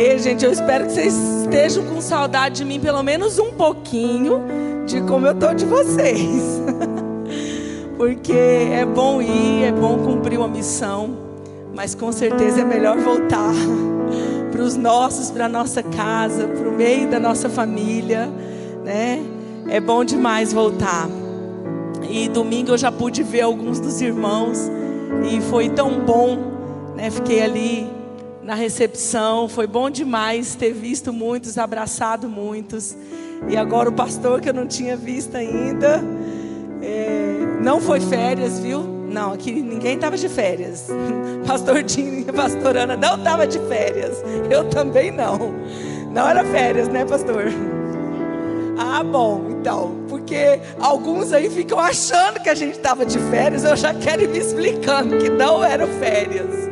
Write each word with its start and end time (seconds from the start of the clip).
Ei, 0.00 0.18
gente, 0.18 0.42
eu 0.46 0.50
espero 0.50 0.86
que 0.86 0.92
vocês 0.92 1.14
estejam 1.14 1.84
com 1.84 2.00
saudade 2.00 2.56
de 2.56 2.64
mim 2.64 2.80
pelo 2.80 3.02
menos 3.02 3.38
um 3.38 3.52
pouquinho 3.52 4.42
de 4.86 5.02
como 5.02 5.26
eu 5.26 5.34
tô 5.34 5.52
de 5.52 5.66
vocês. 5.66 6.58
Porque 7.98 8.32
é 8.32 8.82
bom 8.86 9.20
ir, 9.20 9.64
é 9.64 9.70
bom 9.70 9.98
cumprir 9.98 10.38
uma 10.38 10.48
missão, 10.48 11.18
mas 11.74 11.94
com 11.94 12.10
certeza 12.12 12.62
é 12.62 12.64
melhor 12.64 12.96
voltar 12.96 13.52
para 14.50 14.62
os 14.62 14.74
nossos, 14.74 15.30
para 15.30 15.44
a 15.44 15.48
nossa 15.50 15.82
casa, 15.82 16.48
para 16.48 16.66
o 16.66 16.72
meio 16.72 17.06
da 17.10 17.20
nossa 17.20 17.50
família, 17.50 18.26
né? 18.82 19.22
É 19.68 19.80
bom 19.80 20.02
demais 20.02 20.50
voltar. 20.50 21.10
E 22.08 22.26
domingo 22.30 22.70
eu 22.70 22.78
já 22.78 22.90
pude 22.90 23.22
ver 23.22 23.42
alguns 23.42 23.78
dos 23.78 24.00
irmãos 24.00 24.60
e 25.30 25.42
foi 25.42 25.68
tão 25.68 26.00
bom, 26.00 26.38
né? 26.96 27.10
Fiquei 27.10 27.42
ali 27.42 27.99
na 28.42 28.54
recepção, 28.54 29.48
foi 29.48 29.66
bom 29.66 29.90
demais 29.90 30.54
ter 30.54 30.72
visto 30.72 31.12
muitos, 31.12 31.58
abraçado 31.58 32.28
muitos. 32.28 32.96
E 33.48 33.56
agora 33.56 33.88
o 33.88 33.92
pastor 33.92 34.40
que 34.40 34.48
eu 34.48 34.54
não 34.54 34.66
tinha 34.66 34.96
visto 34.96 35.36
ainda, 35.36 36.02
é, 36.82 37.46
não 37.62 37.80
foi 37.80 38.00
férias, 38.00 38.58
viu? 38.58 38.82
Não, 38.82 39.32
aqui 39.32 39.52
ninguém 39.52 39.94
estava 39.94 40.16
de 40.16 40.28
férias. 40.28 40.88
Pastor 41.46 41.82
Dinho 41.82 42.20
e 42.20 42.32
pastor 42.32 42.76
Ana 42.76 42.96
não 42.96 43.16
estava 43.16 43.44
de 43.44 43.58
férias. 43.60 44.22
Eu 44.48 44.68
também 44.68 45.10
não. 45.10 45.52
Não 46.12 46.28
era 46.28 46.44
férias, 46.44 46.86
né, 46.86 47.04
pastor? 47.04 47.46
Ah, 48.78 49.02
bom, 49.02 49.46
então, 49.50 49.96
porque 50.08 50.60
alguns 50.78 51.32
aí 51.32 51.50
ficam 51.50 51.78
achando 51.78 52.40
que 52.40 52.48
a 52.48 52.54
gente 52.54 52.76
estava 52.76 53.04
de 53.04 53.18
férias, 53.30 53.64
eu 53.64 53.76
já 53.76 53.92
quero 53.92 54.22
ir 54.22 54.28
me 54.28 54.38
explicando 54.38 55.18
que 55.18 55.28
não 55.28 55.62
eram 55.62 55.86
férias. 55.98 56.70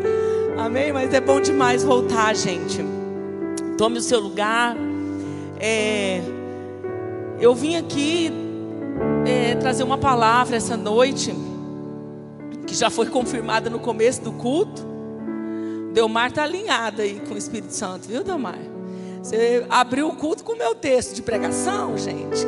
Amém? 0.58 0.92
Mas 0.92 1.14
é 1.14 1.20
bom 1.20 1.40
demais 1.40 1.84
voltar, 1.84 2.34
gente. 2.34 2.84
Tome 3.78 3.98
o 3.98 4.02
seu 4.02 4.18
lugar. 4.18 4.76
É, 5.60 6.20
eu 7.38 7.54
vim 7.54 7.76
aqui 7.76 8.32
é, 9.24 9.54
trazer 9.54 9.84
uma 9.84 9.96
palavra 9.96 10.56
essa 10.56 10.76
noite, 10.76 11.32
que 12.66 12.74
já 12.74 12.90
foi 12.90 13.06
confirmada 13.10 13.70
no 13.70 13.78
começo 13.78 14.20
do 14.20 14.32
culto. 14.32 14.84
Delmar 15.92 16.30
está 16.30 16.42
alinhada 16.42 17.04
aí 17.04 17.20
com 17.20 17.34
o 17.34 17.38
Espírito 17.38 17.72
Santo, 17.72 18.08
viu, 18.08 18.24
Delmar? 18.24 18.58
Você 19.22 19.64
abriu 19.70 20.08
o 20.08 20.16
culto 20.16 20.42
com 20.42 20.54
o 20.54 20.58
meu 20.58 20.74
texto 20.74 21.14
de 21.14 21.22
pregação, 21.22 21.96
gente. 21.96 22.44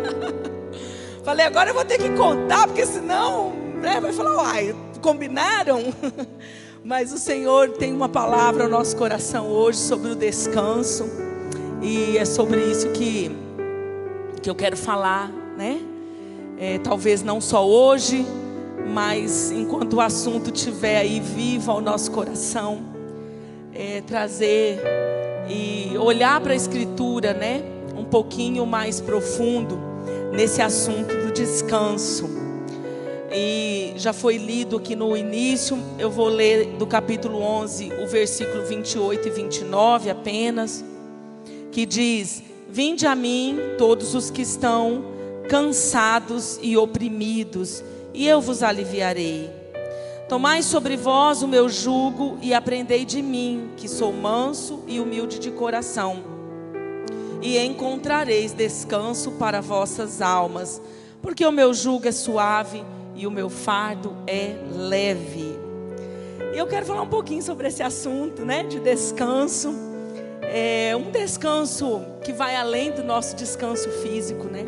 Falei, 1.22 1.44
agora 1.44 1.68
eu 1.70 1.74
vou 1.74 1.84
ter 1.84 1.98
que 1.98 2.08
contar, 2.16 2.66
porque 2.66 2.86
senão 2.86 3.52
né, 3.82 4.00
vai 4.00 4.12
falar, 4.14 4.34
uai, 4.36 4.74
combinaram? 5.02 5.82
Mas 6.84 7.12
o 7.12 7.18
Senhor 7.18 7.70
tem 7.70 7.92
uma 7.92 8.08
palavra 8.08 8.64
ao 8.64 8.68
nosso 8.68 8.96
coração 8.96 9.46
hoje 9.46 9.78
sobre 9.78 10.10
o 10.10 10.16
descanso. 10.16 11.08
E 11.80 12.18
é 12.18 12.24
sobre 12.24 12.60
isso 12.60 12.88
que, 12.88 13.30
que 14.42 14.50
eu 14.50 14.54
quero 14.54 14.76
falar, 14.76 15.30
né? 15.56 15.80
É, 16.58 16.78
talvez 16.78 17.22
não 17.22 17.40
só 17.40 17.64
hoje, 17.64 18.26
mas 18.92 19.52
enquanto 19.52 19.94
o 19.94 20.00
assunto 20.00 20.52
estiver 20.52 20.98
aí 20.98 21.20
vivo 21.20 21.70
ao 21.70 21.80
nosso 21.80 22.10
coração, 22.10 22.80
é, 23.72 24.00
trazer 24.00 24.80
e 25.48 25.96
olhar 25.98 26.40
para 26.40 26.52
a 26.52 26.56
Escritura, 26.56 27.32
né? 27.32 27.62
Um 27.96 28.04
pouquinho 28.04 28.66
mais 28.66 29.00
profundo 29.00 29.78
nesse 30.32 30.60
assunto 30.60 31.14
do 31.14 31.32
descanso 31.32 32.41
e 33.32 33.94
já 33.96 34.12
foi 34.12 34.36
lido 34.36 34.76
aqui 34.76 34.94
no 34.94 35.16
início. 35.16 35.78
Eu 35.98 36.10
vou 36.10 36.28
ler 36.28 36.66
do 36.76 36.86
capítulo 36.86 37.40
11, 37.40 37.92
o 38.02 38.06
versículo 38.06 38.64
28 38.64 39.26
e 39.26 39.30
29 39.30 40.10
apenas, 40.10 40.84
que 41.70 41.86
diz: 41.86 42.42
Vinde 42.68 43.06
a 43.06 43.14
mim 43.14 43.58
todos 43.78 44.14
os 44.14 44.30
que 44.30 44.42
estão 44.42 45.04
cansados 45.48 46.58
e 46.62 46.76
oprimidos, 46.76 47.82
e 48.12 48.26
eu 48.26 48.40
vos 48.40 48.62
aliviarei. 48.62 49.50
Tomai 50.28 50.62
sobre 50.62 50.96
vós 50.96 51.42
o 51.42 51.48
meu 51.48 51.68
jugo 51.68 52.38
e 52.40 52.54
aprendei 52.54 53.04
de 53.04 53.20
mim, 53.20 53.70
que 53.76 53.88
sou 53.88 54.12
manso 54.12 54.82
e 54.86 54.98
humilde 54.98 55.38
de 55.38 55.50
coração, 55.50 56.24
e 57.42 57.58
encontrareis 57.58 58.52
descanso 58.52 59.32
para 59.32 59.60
vossas 59.60 60.22
almas, 60.22 60.80
porque 61.20 61.44
o 61.44 61.52
meu 61.52 61.74
jugo 61.74 62.08
é 62.08 62.12
suave 62.12 62.82
e 63.14 63.26
o 63.26 63.30
meu 63.30 63.48
fardo 63.48 64.16
é 64.26 64.56
leve. 64.70 65.58
E 66.54 66.58
eu 66.58 66.66
quero 66.66 66.84
falar 66.84 67.02
um 67.02 67.08
pouquinho 67.08 67.42
sobre 67.42 67.68
esse 67.68 67.82
assunto, 67.82 68.44
né, 68.44 68.62
de 68.62 68.78
descanso. 68.78 69.74
É 70.42 70.94
um 70.96 71.10
descanso 71.10 72.02
que 72.22 72.32
vai 72.32 72.56
além 72.56 72.92
do 72.92 73.02
nosso 73.02 73.34
descanso 73.36 73.88
físico, 74.02 74.44
né? 74.44 74.64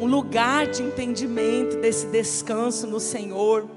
Um 0.00 0.06
lugar 0.06 0.66
de 0.66 0.82
entendimento 0.82 1.76
desse 1.76 2.06
descanso 2.06 2.86
no 2.86 2.98
Senhor. 2.98 3.68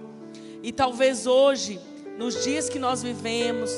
E 0.64 0.72
talvez 0.72 1.28
hoje, 1.28 1.80
nos 2.18 2.44
dias 2.44 2.70
que 2.70 2.80
nós 2.80 3.04
vivemos, 3.04 3.72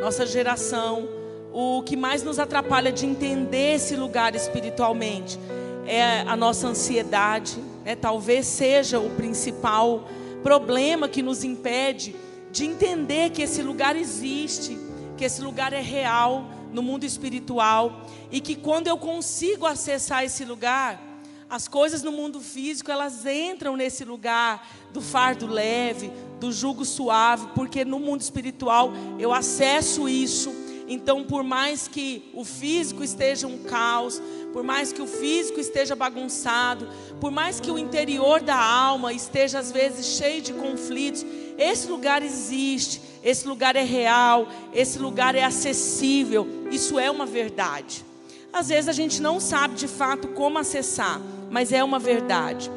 nossa 0.00 0.26
geração, 0.26 1.08
o 1.52 1.82
que 1.82 1.96
mais 1.96 2.22
nos 2.22 2.38
atrapalha 2.38 2.92
de 2.92 3.06
entender 3.06 3.74
esse 3.74 3.96
lugar 3.96 4.34
espiritualmente 4.34 5.38
é 5.86 6.20
a 6.20 6.36
nossa 6.36 6.68
ansiedade, 6.68 7.58
né? 7.90 7.96
talvez 7.96 8.46
seja 8.46 9.00
o 9.00 9.10
principal 9.10 10.04
problema 10.44 11.08
que 11.08 11.22
nos 11.22 11.42
impede 11.42 12.14
de 12.52 12.64
entender 12.64 13.30
que 13.30 13.42
esse 13.42 13.62
lugar 13.62 13.96
existe, 13.96 14.78
que 15.16 15.24
esse 15.24 15.42
lugar 15.42 15.72
é 15.72 15.80
real 15.80 16.44
no 16.72 16.82
mundo 16.82 17.02
espiritual 17.02 18.06
e 18.30 18.40
que 18.40 18.54
quando 18.54 18.86
eu 18.86 18.96
consigo 18.96 19.66
acessar 19.66 20.24
esse 20.24 20.44
lugar, 20.44 21.02
as 21.48 21.66
coisas 21.66 22.04
no 22.04 22.12
mundo 22.12 22.40
físico 22.40 22.92
elas 22.92 23.26
entram 23.26 23.76
nesse 23.76 24.04
lugar 24.04 24.64
do 24.92 25.00
fardo 25.00 25.48
leve, 25.48 26.12
do 26.38 26.52
jugo 26.52 26.84
suave, 26.84 27.48
porque 27.56 27.84
no 27.84 27.98
mundo 27.98 28.20
espiritual 28.20 28.92
eu 29.18 29.32
acesso 29.32 30.08
isso. 30.08 30.54
Então, 30.86 31.24
por 31.24 31.42
mais 31.42 31.86
que 31.86 32.30
o 32.34 32.44
físico 32.44 33.02
esteja 33.02 33.46
um 33.46 33.58
caos, 33.58 34.20
por 34.52 34.62
mais 34.62 34.92
que 34.92 35.00
o 35.00 35.06
físico 35.06 35.60
esteja 35.60 35.94
bagunçado, 35.94 36.88
por 37.20 37.30
mais 37.30 37.60
que 37.60 37.70
o 37.70 37.78
interior 37.78 38.40
da 38.40 38.56
alma 38.56 39.12
esteja 39.12 39.58
às 39.58 39.70
vezes 39.70 40.06
cheio 40.06 40.42
de 40.42 40.52
conflitos, 40.52 41.24
esse 41.56 41.88
lugar 41.88 42.22
existe, 42.22 43.00
esse 43.22 43.46
lugar 43.46 43.76
é 43.76 43.84
real, 43.84 44.48
esse 44.72 44.98
lugar 44.98 45.34
é 45.34 45.44
acessível, 45.44 46.46
isso 46.70 46.98
é 46.98 47.10
uma 47.10 47.26
verdade. 47.26 48.04
Às 48.52 48.68
vezes 48.68 48.88
a 48.88 48.92
gente 48.92 49.22
não 49.22 49.38
sabe 49.38 49.74
de 49.74 49.86
fato 49.86 50.28
como 50.28 50.58
acessar, 50.58 51.20
mas 51.50 51.72
é 51.72 51.84
uma 51.84 51.98
verdade. 51.98 52.70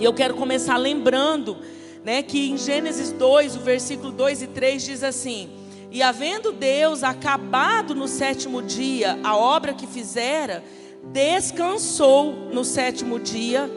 E 0.00 0.04
eu 0.04 0.12
quero 0.12 0.34
começar 0.34 0.76
lembrando, 0.76 1.56
né, 2.04 2.22
que 2.22 2.50
em 2.50 2.56
Gênesis 2.56 3.12
2, 3.12 3.56
o 3.56 3.60
versículo 3.60 4.10
2 4.10 4.42
e 4.42 4.46
3 4.48 4.84
diz 4.84 5.02
assim: 5.02 5.48
E 5.90 6.02
havendo 6.02 6.52
Deus 6.52 7.02
acabado 7.02 7.94
no 7.94 8.08
sétimo 8.08 8.62
dia 8.62 9.18
a 9.22 9.36
obra 9.36 9.72
que 9.72 9.86
fizera, 9.86 10.62
descansou 11.12 12.32
no 12.52 12.64
sétimo 12.64 13.18
dia 13.18 13.70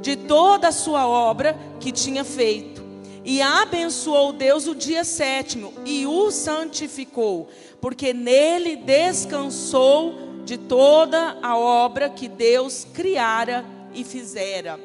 de 0.00 0.16
toda 0.16 0.68
a 0.68 0.72
sua 0.72 1.08
obra 1.08 1.58
que 1.80 1.90
tinha 1.90 2.24
feito. 2.24 2.82
E 3.24 3.40
abençoou 3.40 4.32
Deus 4.32 4.66
o 4.66 4.74
dia 4.74 5.02
sétimo 5.02 5.72
e 5.86 6.06
o 6.06 6.30
santificou, 6.30 7.48
porque 7.80 8.12
nele 8.12 8.76
descansou 8.76 10.14
de 10.44 10.58
toda 10.58 11.38
a 11.42 11.56
obra 11.56 12.10
que 12.10 12.28
Deus 12.28 12.86
criara 12.92 13.64
e 13.94 14.04
fizera. 14.04 14.78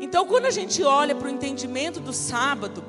Então, 0.00 0.26
quando 0.26 0.46
a 0.46 0.50
gente 0.50 0.82
olha 0.82 1.14
para 1.14 1.28
o 1.28 1.30
entendimento 1.30 2.00
do 2.00 2.12
sábado, 2.12 2.82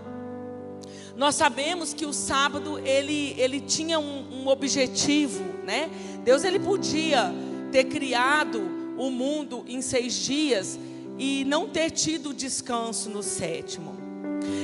nós 1.15 1.35
sabemos 1.35 1.93
que 1.93 2.05
o 2.05 2.13
sábado 2.13 2.79
ele, 2.79 3.35
ele 3.37 3.59
tinha 3.59 3.99
um, 3.99 4.43
um 4.43 4.47
objetivo, 4.47 5.43
né? 5.63 5.89
Deus 6.23 6.43
ele 6.43 6.59
podia 6.59 7.33
ter 7.75 7.83
criado 7.83 8.61
o 8.97 9.11
mundo 9.11 9.65
em 9.67 9.81
seis 9.81 10.13
dias 10.13 10.79
e 11.19 11.43
não 11.43 11.67
ter 11.67 11.91
tido 11.91 12.33
descanso 12.33 13.09
no 13.09 13.21
sétimo. 13.21 13.97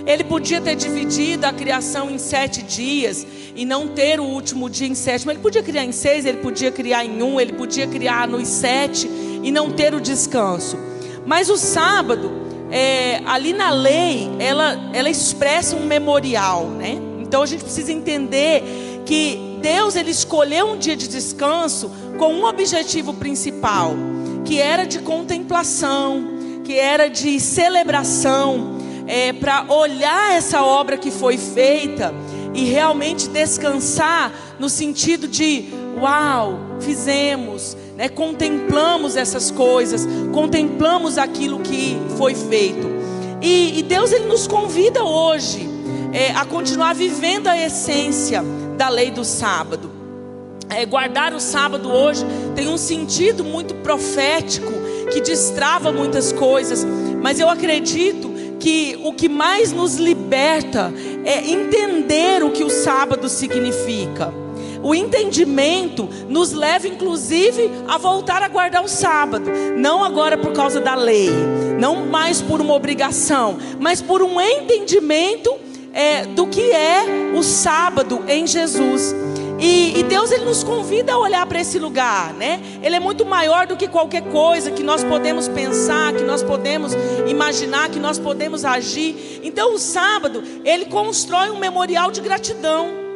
Ele 0.08 0.24
podia 0.24 0.62
ter 0.62 0.75
dividido 0.75 1.46
a 1.46 1.52
criação 1.52 2.10
em 2.10 2.18
sete 2.18 2.63
dias 2.63 3.28
e 3.54 3.66
não 3.66 3.90
ter 3.90 4.22
o 4.22 4.24
último 4.24 4.69
dia 4.69 4.88
em 4.88 4.96
sétimo. 4.96 5.30
Ele 5.30 5.42
podia 5.42 5.62
criar 5.62 5.84
em 5.84 5.92
seis, 5.92 6.25
ele 6.25 6.38
podia 6.38 6.72
criar 6.72 7.04
em 7.04 7.22
um, 7.22 7.38
ele 7.38 7.52
podia 7.52 7.86
criar 7.86 8.30
nos 8.30 8.48
sete 8.48 9.10
e 9.44 9.52
não 9.52 9.74
ter 9.74 9.94
o 9.94 10.00
descanso. 10.00 10.78
Mas 11.25 11.50
o 11.50 11.57
sábado, 11.57 12.31
é, 12.72 13.22
ali 13.25 13.52
na 13.52 13.72
lei, 13.72 14.30
ela, 14.40 14.90
ela 14.94 15.10
expressa 15.10 15.75
um 15.75 15.86
memorial, 15.86 16.68
né? 16.68 16.98
Então 17.19 17.44
a 17.44 17.46
gente 17.46 17.62
precisa 17.62 17.92
entender 17.92 18.64
que 19.06 19.57
Deus 19.62 19.96
ele 19.96 20.12
escolheu 20.12 20.72
um 20.72 20.78
dia 20.78 20.96
de 20.96 21.10
descanso 21.10 21.92
com 22.21 22.35
um 22.35 22.45
objetivo 22.45 23.15
principal, 23.15 23.95
que 24.45 24.62
era 24.62 24.85
de 24.85 25.00
contemplação, 25.00 26.62
que 26.63 26.77
era 26.77 27.09
de 27.09 27.39
celebração, 27.39 28.77
é, 29.07 29.33
para 29.33 29.65
olhar 29.73 30.31
essa 30.31 30.62
obra 30.63 31.00
que 31.00 31.09
foi 31.09 31.35
feita 31.35 32.13
e 32.53 32.65
realmente 32.65 33.27
descansar 33.27 34.31
no 34.59 34.69
sentido 34.69 35.27
de, 35.27 35.65
uau, 36.00 36.59
fizemos, 36.79 37.75
né, 37.97 38.07
contemplamos 38.07 39.15
essas 39.15 39.50
coisas, 39.50 40.07
contemplamos 40.31 41.18
aquilo 41.18 41.59
que 41.62 41.97
foi 42.19 42.35
feito. 42.35 42.88
E, 43.41 43.79
e 43.79 43.81
Deus 43.81 44.12
ele 44.12 44.25
nos 44.25 44.45
convida 44.45 45.03
hoje 45.03 45.68
é, 46.13 46.29
a 46.33 46.45
continuar 46.45 46.94
vivendo 46.94 47.47
a 47.47 47.57
essência 47.57 48.44
da 48.77 48.89
lei 48.89 49.09
do 49.09 49.25
sábado. 49.25 49.91
É, 50.71 50.85
guardar 50.85 51.33
o 51.33 51.39
sábado 51.39 51.91
hoje 51.91 52.25
tem 52.56 52.69
um 52.69 52.77
sentido 52.77 53.44
muito 53.44 53.75
profético 53.75 54.71
que 55.12 55.19
destrava 55.19 55.91
muitas 55.91 56.31
coisas, 56.31 56.85
mas 57.21 57.41
eu 57.41 57.50
acredito 57.50 58.31
que 58.57 58.97
o 59.03 59.12
que 59.12 59.27
mais 59.27 59.73
nos 59.73 59.95
liberta 59.95 60.94
é 61.25 61.45
entender 61.50 62.41
o 62.41 62.51
que 62.51 62.63
o 62.63 62.69
sábado 62.69 63.27
significa. 63.27 64.33
O 64.81 64.95
entendimento 64.95 66.07
nos 66.29 66.53
leva, 66.53 66.88
inclusive, 66.88 67.69
a 67.88 67.97
voltar 67.97 68.41
a 68.41 68.47
guardar 68.47 68.83
o 68.83 68.88
sábado, 68.88 69.51
não 69.75 70.03
agora 70.03 70.38
por 70.38 70.53
causa 70.53 70.79
da 70.79 70.95
lei, 70.95 71.29
não 71.77 72.06
mais 72.06 72.41
por 72.41 72.62
uma 72.62 72.73
obrigação, 72.73 73.57
mas 73.77 74.01
por 74.01 74.23
um 74.23 74.39
entendimento 74.39 75.53
é, 75.94 76.25
do 76.25 76.47
que 76.47 76.71
é 76.71 77.33
o 77.35 77.44
sábado 77.44 78.23
em 78.27 78.47
Jesus. 78.47 79.13
E, 79.62 80.00
e, 80.00 80.04
Deus 80.04 80.31
ele 80.31 80.44
nos 80.44 80.63
convida 80.63 81.13
a 81.13 81.19
olhar 81.19 81.46
para 81.46 81.62
esse 81.62 81.78
lugar, 81.78 82.34
né? 82.34 82.60
Ele 82.81 82.96
é 82.96 83.00
muito 83.00 83.24
maior 83.24 83.68
do 83.68 83.78
que 83.78 83.88
qualquer 83.88 84.24
coisa 84.24 84.72
que 84.72 84.81
nós 84.81 85.04
podemos 85.04 85.48
pensar, 85.48 86.13
que 86.13 86.24
nós 86.24 86.42
podemos 86.42 86.94
imaginar, 87.28 87.90
que 87.90 88.00
nós 88.00 88.18
podemos 88.18 88.66
agir. 88.66 89.40
Então 89.44 89.75
o 89.75 89.78
sábado 89.78 90.44
ele 90.66 90.86
constrói 90.86 91.52
um 91.52 91.60
memorial 91.60 92.10
de 92.10 92.22
gratidão. 92.22 93.11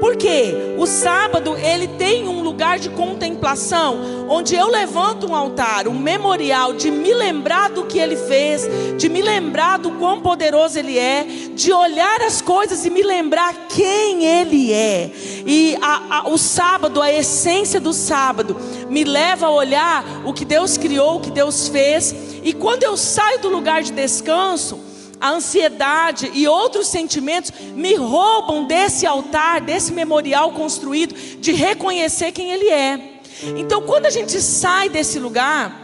Porque 0.00 0.54
o 0.78 0.86
sábado 0.86 1.56
ele 1.56 1.88
tem 1.88 2.28
um 2.28 2.42
lugar 2.42 2.78
de 2.78 2.90
contemplação, 2.90 4.26
onde 4.28 4.54
eu 4.54 4.68
levanto 4.68 5.26
um 5.28 5.34
altar, 5.34 5.88
um 5.88 5.98
memorial 5.98 6.74
de 6.74 6.90
me 6.90 7.12
lembrar 7.14 7.70
do 7.70 7.86
que 7.86 7.98
ele 7.98 8.16
fez, 8.16 8.68
de 8.96 9.08
me 9.08 9.22
lembrar 9.22 9.78
do 9.78 9.92
quão 9.92 10.20
poderoso 10.20 10.78
ele 10.78 10.98
é, 10.98 11.24
de 11.54 11.72
olhar 11.72 12.20
as 12.22 12.40
coisas 12.40 12.84
e 12.84 12.90
me 12.90 13.02
lembrar 13.02 13.54
quem 13.68 14.24
ele 14.24 14.72
é. 14.72 15.10
E 15.46 15.76
a, 15.80 16.18
a, 16.18 16.28
o 16.28 16.36
sábado, 16.36 17.00
a 17.00 17.12
essência 17.12 17.80
do 17.80 17.92
sábado, 17.92 18.56
me 18.90 19.04
leva 19.04 19.46
a 19.46 19.50
olhar 19.50 20.04
o 20.24 20.32
que 20.32 20.44
Deus 20.44 20.76
criou, 20.76 21.16
o 21.16 21.20
que 21.20 21.30
Deus 21.30 21.68
fez. 21.68 22.14
E 22.42 22.52
quando 22.52 22.82
eu 22.82 22.96
saio 22.96 23.40
do 23.40 23.48
lugar 23.48 23.82
de 23.82 23.92
descanso, 23.92 24.78
a 25.20 25.30
ansiedade 25.30 26.30
e 26.34 26.46
outros 26.46 26.88
sentimentos 26.88 27.52
me 27.74 27.94
roubam 27.94 28.66
desse 28.66 29.06
altar, 29.06 29.60
desse 29.60 29.92
memorial 29.92 30.52
construído, 30.52 31.14
de 31.40 31.52
reconhecer 31.52 32.32
quem 32.32 32.50
Ele 32.50 32.68
é. 32.68 33.20
Então, 33.56 33.82
quando 33.82 34.06
a 34.06 34.10
gente 34.10 34.40
sai 34.40 34.88
desse 34.88 35.18
lugar 35.18 35.82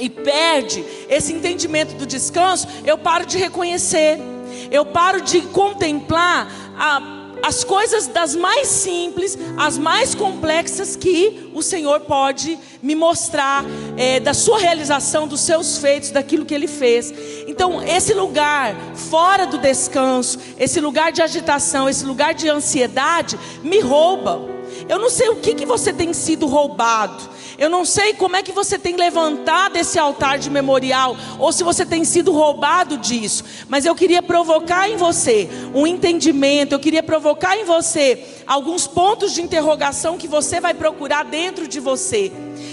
e 0.00 0.08
perde 0.08 0.84
esse 1.08 1.32
entendimento 1.32 1.94
do 1.94 2.06
descanso, 2.06 2.68
eu 2.84 2.98
paro 2.98 3.26
de 3.26 3.38
reconhecer, 3.38 4.18
eu 4.70 4.84
paro 4.84 5.20
de 5.20 5.40
contemplar 5.42 6.48
a 6.76 7.17
as 7.42 7.64
coisas 7.64 8.06
das 8.06 8.34
mais 8.34 8.68
simples, 8.68 9.38
as 9.56 9.78
mais 9.78 10.14
complexas 10.14 10.96
que 10.96 11.50
o 11.54 11.62
Senhor 11.62 12.00
pode 12.00 12.58
me 12.82 12.94
mostrar 12.94 13.64
é, 13.96 14.20
da 14.20 14.34
sua 14.34 14.58
realização, 14.58 15.26
dos 15.26 15.40
seus 15.40 15.78
feitos, 15.78 16.10
daquilo 16.10 16.44
que 16.44 16.54
Ele 16.54 16.68
fez. 16.68 17.12
Então, 17.46 17.82
esse 17.82 18.14
lugar 18.14 18.74
fora 18.94 19.46
do 19.46 19.58
descanso, 19.58 20.38
esse 20.58 20.80
lugar 20.80 21.12
de 21.12 21.22
agitação, 21.22 21.88
esse 21.88 22.04
lugar 22.04 22.34
de 22.34 22.48
ansiedade, 22.48 23.38
me 23.62 23.80
rouba. 23.80 24.57
Eu 24.88 24.98
não 24.98 25.08
sei 25.08 25.28
o 25.30 25.36
que, 25.36 25.54
que 25.54 25.64
você 25.64 25.92
tem 25.92 26.12
sido 26.12 26.46
roubado. 26.46 27.30
Eu 27.58 27.68
não 27.68 27.84
sei 27.84 28.14
como 28.14 28.36
é 28.36 28.42
que 28.42 28.52
você 28.52 28.78
tem 28.78 28.96
levantado 28.96 29.76
esse 29.76 29.98
altar 29.98 30.38
de 30.38 30.48
memorial, 30.48 31.16
ou 31.38 31.52
se 31.52 31.64
você 31.64 31.84
tem 31.84 32.04
sido 32.04 32.30
roubado 32.30 32.96
disso, 32.98 33.42
mas 33.68 33.84
eu 33.84 33.94
queria 33.94 34.22
provocar 34.22 34.88
em 34.88 34.96
você 34.96 35.48
um 35.74 35.84
entendimento, 35.86 36.72
eu 36.72 36.78
queria 36.78 37.02
provocar 37.02 37.56
em 37.56 37.64
você 37.64 38.24
alguns 38.46 38.86
pontos 38.86 39.32
de 39.34 39.42
interrogação 39.42 40.16
que 40.16 40.28
você 40.28 40.60
vai 40.60 40.72
procurar 40.72 41.24
dentro 41.24 41.66
de 41.66 41.80
você. 41.80 42.30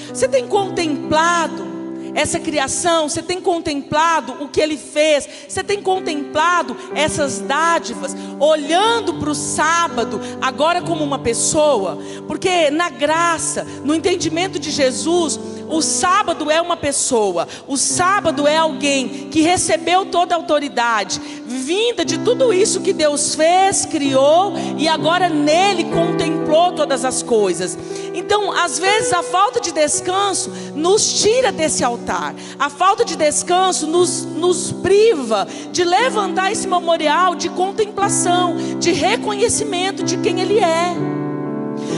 Você 0.10 0.28
tem 0.28 0.48
contemplado 0.48 1.75
essa 2.16 2.40
criação, 2.40 3.10
você 3.10 3.22
tem 3.22 3.42
contemplado 3.42 4.42
o 4.42 4.48
que 4.48 4.62
ele 4.62 4.78
fez, 4.78 5.28
você 5.48 5.62
tem 5.64 5.82
contemplado 5.82 6.76
essas 6.96 7.40
dádivas, 7.40 8.16
olhando 8.40 9.16
para 9.16 9.30
o 9.30 9.36
sábado 9.36 10.20
agora 10.42 10.82
como 10.82 11.04
uma 11.04 11.20
pessoa, 11.20 12.00
porque 12.26 12.72
na 12.72 12.90
graça, 12.90 13.66
no 13.84 13.94
entendimento 13.94 14.58
de 14.58 14.72
Jesus, 14.72 15.38
o 15.70 15.82
sábado 15.82 16.50
é 16.52 16.62
uma 16.62 16.78
pessoa, 16.78 17.48
o 17.68 17.78
sábado 17.78 18.48
é 18.48 18.58
alguém 18.58 19.30
que 19.30 19.42
recebeu 19.42 20.06
toda 20.06 20.36
a 20.36 20.38
autoridade, 20.38 21.20
vinda 21.46 22.06
de 22.06 22.20
tudo 22.20 22.54
isso 22.54 22.82
que 22.82 22.94
Deus 22.94 23.36
fez, 23.36 23.86
criou 23.86 24.54
e 24.78 24.88
agora 24.88 25.30
nele 25.30 25.86
contemplou 25.86 26.74
todas 26.74 27.04
as 27.04 27.24
coisas. 27.24 27.78
Então, 28.14 28.52
às 28.52 28.80
vezes, 28.80 29.12
a 29.14 29.22
falta 29.22 29.60
de 29.60 29.72
descanso 29.72 30.52
nos 30.74 31.22
tira 31.22 31.52
desse 31.52 31.84
altar, 31.84 32.34
a 32.58 32.70
falta 32.70 33.04
de 33.04 33.16
descanso 33.16 33.88
nos, 33.88 34.24
nos 34.24 34.72
priva 34.72 35.48
de 35.72 35.84
levantar 35.84 36.52
esse 36.52 36.68
memorial 36.68 37.36
de 37.36 37.50
contemplação, 37.50 38.56
de 38.80 38.92
reconhecimento 38.92 40.04
de 40.04 40.18
quem 40.18 40.40
Ele 40.40 40.60
é. 40.60 40.96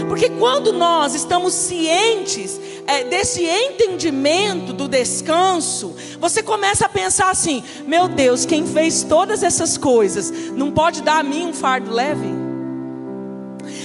Porque 0.08 0.30
quando 0.30 0.72
nós 0.72 1.14
estamos 1.16 1.54
cientes 1.54 2.60
é, 2.88 3.04
desse 3.04 3.44
entendimento 3.44 4.72
do 4.72 4.88
descanso, 4.88 5.94
você 6.20 6.42
começa 6.42 6.86
a 6.86 6.90
pensar 6.90 7.30
assim: 7.30 7.62
meu 7.86 8.08
Deus, 8.08 8.46
quem 8.46 8.66
fez 8.66 9.04
todas 9.04 9.44
essas 9.44 9.78
coisas 9.78 10.32
não 10.54 10.72
pode 10.72 11.02
dar 11.02 11.20
a 11.20 11.24
mim 11.24 11.46
um 11.46 11.54
fardo 11.54 11.92
leve? 11.92 12.48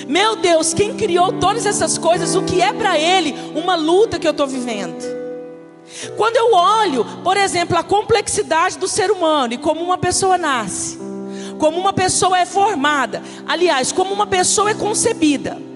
Meu 0.06 0.37
Deus, 0.37 0.73
quem 0.73 0.94
criou 0.94 1.32
todas 1.32 1.66
essas 1.66 1.99
coisas, 1.99 2.37
o 2.37 2.42
que 2.42 2.62
é 2.62 2.73
para 2.73 2.97
Ele 2.97 3.35
uma 3.56 3.75
luta 3.75 4.18
que 4.18 4.26
eu 4.26 4.30
estou 4.30 4.47
vivendo? 4.47 5.02
Quando 6.16 6.37
eu 6.37 6.54
olho, 6.54 7.04
por 7.25 7.37
exemplo, 7.37 7.76
a 7.76 7.82
complexidade 7.82 8.78
do 8.78 8.87
ser 8.87 9.11
humano 9.11 9.54
e 9.54 9.59
como 9.59 9.82
uma 9.82 9.99
pessoa 9.99 10.38
nasce, 10.38 10.99
como 11.59 11.78
uma 11.78 11.92
pessoa 11.92 12.38
é 12.38 12.47
formada, 12.47 13.23
aliás, 13.47 13.90
como 13.90 14.14
uma 14.14 14.26
pessoa 14.26 14.71
é 14.71 14.75
concebida 14.75 15.72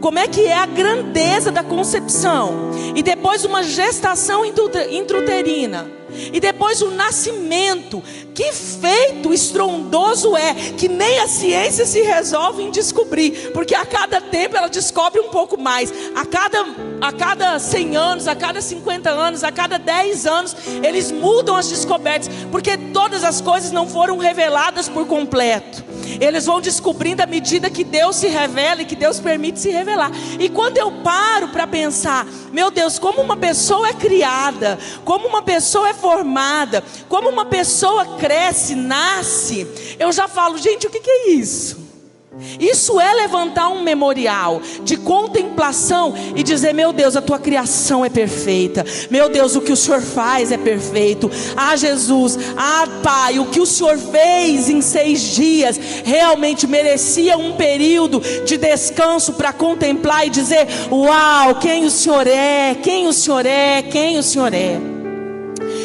como 0.00 0.18
é 0.18 0.26
que 0.26 0.46
é 0.46 0.54
a 0.54 0.66
grandeza 0.66 1.50
da 1.50 1.62
concepção, 1.62 2.70
e 2.94 3.02
depois 3.02 3.44
uma 3.44 3.62
gestação 3.62 4.42
intrauterina, 4.44 5.90
e 6.32 6.40
depois 6.40 6.82
o 6.82 6.90
nascimento. 6.90 8.02
Que 8.34 8.52
feito 8.52 9.34
estrondoso 9.34 10.34
é, 10.34 10.54
que 10.54 10.88
nem 10.88 11.18
a 11.18 11.28
ciência 11.28 11.84
se 11.84 12.00
resolve 12.00 12.62
em 12.62 12.70
descobrir, 12.70 13.50
porque 13.52 13.74
a 13.74 13.84
cada 13.84 14.20
tempo 14.20 14.56
ela 14.56 14.68
descobre 14.68 15.20
um 15.20 15.28
pouco 15.28 15.60
mais. 15.60 15.92
A 16.14 16.24
cada, 16.24 16.64
a 17.00 17.12
cada 17.12 17.58
100 17.58 17.96
anos, 17.96 18.28
a 18.28 18.34
cada 18.34 18.62
50 18.62 19.10
anos, 19.10 19.44
a 19.44 19.52
cada 19.52 19.78
10 19.78 20.26
anos, 20.26 20.56
eles 20.82 21.10
mudam 21.10 21.54
as 21.54 21.68
descobertas, 21.68 22.30
porque 22.50 22.76
todas 22.76 23.24
as 23.24 23.40
coisas 23.40 23.72
não 23.72 23.86
foram 23.86 24.16
reveladas 24.16 24.88
por 24.88 25.06
completo. 25.06 25.89
Eles 26.20 26.46
vão 26.46 26.60
descobrindo 26.60 27.22
à 27.22 27.26
medida 27.26 27.70
que 27.70 27.84
Deus 27.84 28.16
se 28.16 28.28
revela 28.28 28.82
e 28.82 28.84
que 28.84 28.96
Deus 28.96 29.20
permite 29.20 29.60
se 29.60 29.70
revelar. 29.70 30.10
E 30.38 30.48
quando 30.48 30.78
eu 30.78 30.90
paro 31.02 31.48
para 31.48 31.66
pensar, 31.66 32.26
meu 32.52 32.70
Deus, 32.70 32.98
como 32.98 33.20
uma 33.20 33.36
pessoa 33.36 33.88
é 33.88 33.92
criada, 33.92 34.78
como 35.04 35.28
uma 35.28 35.42
pessoa 35.42 35.88
é 35.88 35.94
formada, 35.94 36.82
como 37.08 37.28
uma 37.28 37.44
pessoa 37.44 38.16
cresce, 38.16 38.74
nasce, 38.74 39.66
eu 39.98 40.12
já 40.12 40.28
falo, 40.28 40.58
gente, 40.58 40.86
o 40.86 40.90
que, 40.90 41.00
que 41.00 41.10
é 41.10 41.30
isso? 41.30 41.79
Isso 42.58 43.00
é 43.00 43.12
levantar 43.12 43.68
um 43.68 43.82
memorial 43.82 44.60
de 44.82 44.96
contemplação 44.96 46.14
e 46.34 46.42
dizer: 46.42 46.72
Meu 46.72 46.92
Deus, 46.92 47.16
a 47.16 47.22
tua 47.22 47.38
criação 47.38 48.04
é 48.04 48.08
perfeita. 48.08 48.84
Meu 49.10 49.28
Deus, 49.28 49.56
o 49.56 49.60
que 49.60 49.72
o 49.72 49.76
Senhor 49.76 50.00
faz 50.00 50.52
é 50.52 50.58
perfeito. 50.58 51.30
Ah, 51.56 51.76
Jesus, 51.76 52.38
ah, 52.56 52.86
Pai, 53.02 53.38
o 53.38 53.46
que 53.46 53.60
o 53.60 53.66
Senhor 53.66 53.98
fez 53.98 54.68
em 54.68 54.80
seis 54.80 55.20
dias 55.20 55.78
realmente 56.04 56.66
merecia 56.66 57.36
um 57.36 57.52
período 57.52 58.20
de 58.44 58.56
descanso 58.56 59.34
para 59.34 59.52
contemplar 59.52 60.26
e 60.26 60.30
dizer: 60.30 60.66
Uau, 60.90 61.56
quem 61.56 61.84
o 61.84 61.90
Senhor 61.90 62.26
é, 62.26 62.74
quem 62.74 63.06
o 63.06 63.12
Senhor 63.12 63.46
é, 63.46 63.82
quem 63.82 64.18
o 64.18 64.22
Senhor 64.22 64.52
é. 64.52 64.89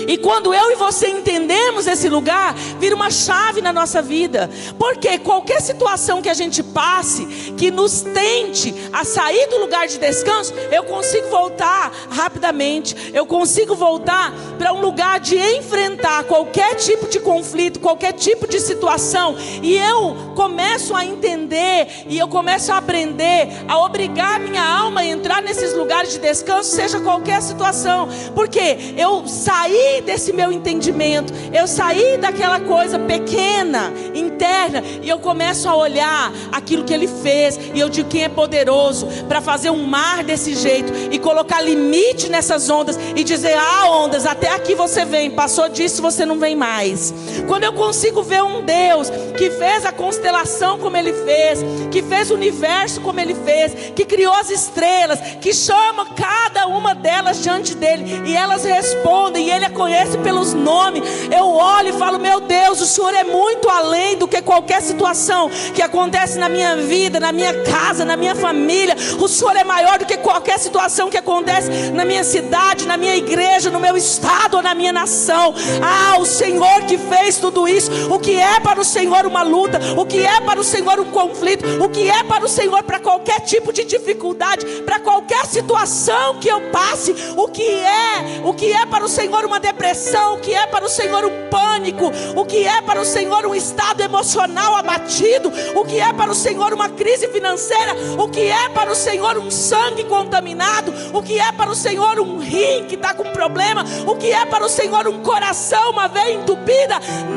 E 0.08 0.18
quando 0.18 0.54
eu 0.54 0.72
e 0.72 0.76
você 0.76 1.08
entendemos 1.08 1.88
esse 1.88 2.10
lugar, 2.10 2.54
vira 2.80 2.96
uma 2.96 3.10
chave 3.10 3.62
na 3.62 3.74
nossa 3.74 4.02
vida. 4.02 4.50
Porque 4.78 5.18
qualquer 5.20 5.62
situação 5.62 6.22
que 6.22 6.30
a 6.30 6.34
gente 6.34 6.62
passe, 6.62 7.26
que 7.58 7.72
nos 7.72 8.02
tente 8.02 8.74
a 8.92 9.04
sair 9.04 9.48
do 9.48 9.58
lugar 9.58 9.88
de 9.88 9.98
descanso, 9.98 10.54
eu 10.72 10.84
consigo 10.84 11.28
voltar 11.30 11.92
rapidamente. 12.10 13.12
Eu 13.14 13.26
consigo 13.26 13.76
voltar 13.76 14.34
para 14.58 14.74
um 14.74 14.82
lugar 14.82 15.20
de 15.20 15.38
enfrentar 15.38 16.24
qualquer 16.26 16.76
tipo 16.76 17.08
de 17.08 17.20
conflito, 17.20 17.80
qualquer 17.80 18.14
tipo 18.14 18.48
de 18.48 18.60
situação. 18.60 19.36
E 19.62 19.76
eu 19.76 20.34
começo 20.36 20.96
a 20.96 21.06
entender 21.06 21.88
e 22.08 22.18
eu 22.18 22.28
começo 22.28 22.72
a 22.72 22.78
aprender 22.78 23.48
a 23.68 23.80
obrigar 23.80 24.40
minha 24.40 24.64
alma 24.64 25.02
a 25.02 25.06
entrar 25.06 25.42
nesses 25.42 25.74
lugares 25.74 26.12
de 26.12 26.20
descanso, 26.20 26.76
seja 26.76 27.00
qualquer 27.00 27.42
situação. 27.42 28.08
Porque 28.34 28.94
eu 28.98 29.28
saí 29.28 29.95
desse 30.02 30.34
meu 30.34 30.52
entendimento, 30.52 31.34
eu 31.54 31.68
saí 31.68 32.18
daquela 32.18 32.60
coisa 32.60 33.00
pequena, 33.00 33.92
interna, 34.14 34.84
e 35.02 35.10
eu 35.10 35.20
começo 35.20 35.68
a 35.68 35.76
olhar 35.76 36.32
aquilo 36.52 36.84
que 36.84 36.94
ele 36.94 37.08
fez, 37.08 37.60
e 37.74 37.80
eu 37.80 37.90
digo 37.90 38.10
quem 38.10 38.24
é 38.24 38.30
poderoso 38.30 39.08
para 39.28 39.42
fazer 39.42 39.70
um 39.70 39.84
mar 39.86 40.24
desse 40.24 40.56
jeito 40.56 40.92
e 41.12 41.20
colocar 41.20 41.62
limite 41.62 42.30
nessas 42.30 42.70
ondas 42.70 42.98
e 43.16 43.24
dizer: 43.24 43.56
"Ah, 43.58 43.90
ondas, 43.90 44.26
até 44.26 44.50
aqui 44.50 44.76
você 44.76 45.06
vem, 45.06 45.32
passou 45.32 45.70
disso 45.70 46.02
você 46.02 46.26
não 46.26 46.40
vem 46.40 46.56
mais". 46.56 47.14
Quando 47.48 47.64
eu 47.64 47.74
consigo 47.74 48.22
ver 48.24 48.44
um 48.44 48.64
Deus 48.64 49.10
que 49.38 49.50
fez 49.52 49.86
a 49.86 49.92
constelação 49.92 50.78
como 50.80 50.98
ele 50.98 51.14
fez, 51.14 51.60
que 51.92 52.02
fez 52.02 52.32
o 52.32 52.36
universo 52.36 53.02
como 53.02 53.20
ele 53.20 53.36
fez, 53.36 53.92
que 53.96 54.06
criou 54.06 54.34
as 54.34 54.50
estrelas, 54.50 55.20
que 55.42 55.54
chama 55.54 56.06
cada 56.16 56.68
uma 56.68 56.94
delas 56.94 57.42
diante 57.42 57.76
dele 57.76 58.24
e 58.26 58.36
elas 58.36 58.64
respondem 58.64 59.48
e 59.48 59.52
ele 59.52 59.66
é 59.66 59.70
conhece 59.86 60.18
pelos 60.18 60.52
nomes. 60.52 61.04
Eu 61.32 61.48
olho 61.48 61.90
e 61.90 61.94
falo: 61.94 62.18
Meu 62.18 62.40
Deus, 62.40 62.82
o 62.82 62.88
Senhor 62.88 63.14
é 63.14 63.24
muito 63.24 63.70
além 63.70 64.18
do 64.18 64.28
que 64.28 64.42
qualquer 64.42 64.82
situação 64.82 65.50
que 65.76 65.82
acontece 65.82 66.40
na 66.40 66.50
minha 66.50 66.76
vida, 66.78 67.20
na 67.20 67.32
minha 67.32 67.54
casa, 67.62 68.04
na 68.04 68.18
minha 68.18 68.34
família. 68.34 68.96
O 69.20 69.28
Senhor 69.28 69.56
é 69.56 69.64
maior 69.64 70.00
do 70.00 70.06
que 70.06 70.18
qualquer 70.18 70.58
situação 70.58 71.08
que 71.08 71.18
acontece 71.18 71.70
na 71.92 72.04
minha 72.04 72.24
cidade, 72.24 72.88
na 72.88 72.98
minha 72.98 73.16
igreja, 73.16 73.70
no 73.70 73.80
meu 73.80 73.96
estado 73.96 74.58
ou 74.58 74.64
na 74.64 74.74
minha 74.74 74.92
nação. 74.92 75.54
Ah, 75.84 76.18
o 76.20 76.26
Senhor 76.26 76.82
que 76.88 76.98
fez 76.98 77.38
tudo 77.38 77.68
isso. 77.68 77.92
O 78.12 78.18
que 78.18 78.36
é 78.36 78.60
para 78.60 78.82
o 78.82 78.84
Senhor 78.84 79.28
uma 79.28 79.44
luta? 79.44 79.80
O 79.96 80.04
que 80.04 80.26
é 80.26 80.42
para 80.42 80.60
o 80.60 80.64
Senhor 80.64 81.00
um 81.00 81.12
conflito? 81.12 81.64
O 81.84 81.90
que 81.90 82.10
é 82.10 82.24
para 82.24 82.44
o 82.44 82.50
Senhor 82.50 82.82
para 82.82 83.00
qualquer 83.00 83.42
tipo 83.42 83.72
de 83.72 83.84
dificuldade, 83.84 84.66
para 84.82 85.00
qualquer 85.00 85.46
situação 85.46 86.40
que 86.40 86.48
eu 86.48 86.72
passe? 86.72 87.14
O 87.38 87.48
que 87.48 87.70
é? 87.70 88.42
O 88.44 88.54
que 88.54 88.72
é 88.74 88.86
para 88.88 89.06
o 89.06 89.10
Senhor 89.10 89.46
uma 89.46 89.60
depressão? 89.60 89.75
Depressão, 89.76 90.36
o 90.36 90.40
que 90.40 90.54
é 90.54 90.66
para 90.66 90.86
o 90.86 90.90
Senhor 90.90 91.26
um 91.26 91.50
pânico, 91.50 92.10
o 92.36 92.46
que 92.46 92.66
é 92.66 92.82
para 92.82 93.02
o 93.02 93.06
Senhor 93.06 93.46
um 93.46 93.54
estado 93.54 94.02
emocional 94.02 94.76
abatido, 94.76 95.52
o 95.76 95.84
que 95.84 96.00
é 96.00 96.14
para 96.14 96.32
o 96.32 96.36
Senhor 96.36 96.74
uma 96.74 96.90
crise 96.90 97.28
financeira, 97.28 97.94
o 98.18 98.30
que 98.30 98.48
é 98.48 98.70
para 98.70 98.90
o 98.90 98.96
Senhor 98.96 99.38
um 99.38 99.52
sangue 99.52 100.06
contaminado, 100.06 100.94
o 101.14 101.22
que 101.22 101.38
é 101.38 101.52
para 101.52 101.70
o 101.70 101.76
Senhor 101.76 102.20
um 102.20 102.38
rim 102.38 102.86
que 102.88 102.96
está 102.96 103.14
com 103.14 103.26
problema, 103.32 103.84
o 104.08 104.16
que 104.16 104.32
é 104.32 104.46
para 104.46 104.66
o 104.66 104.70
Senhor 104.70 105.08
um 105.08 105.22
coração, 105.22 105.92
uma 105.92 106.08
veia 106.08 106.34
entupida, 106.34 106.96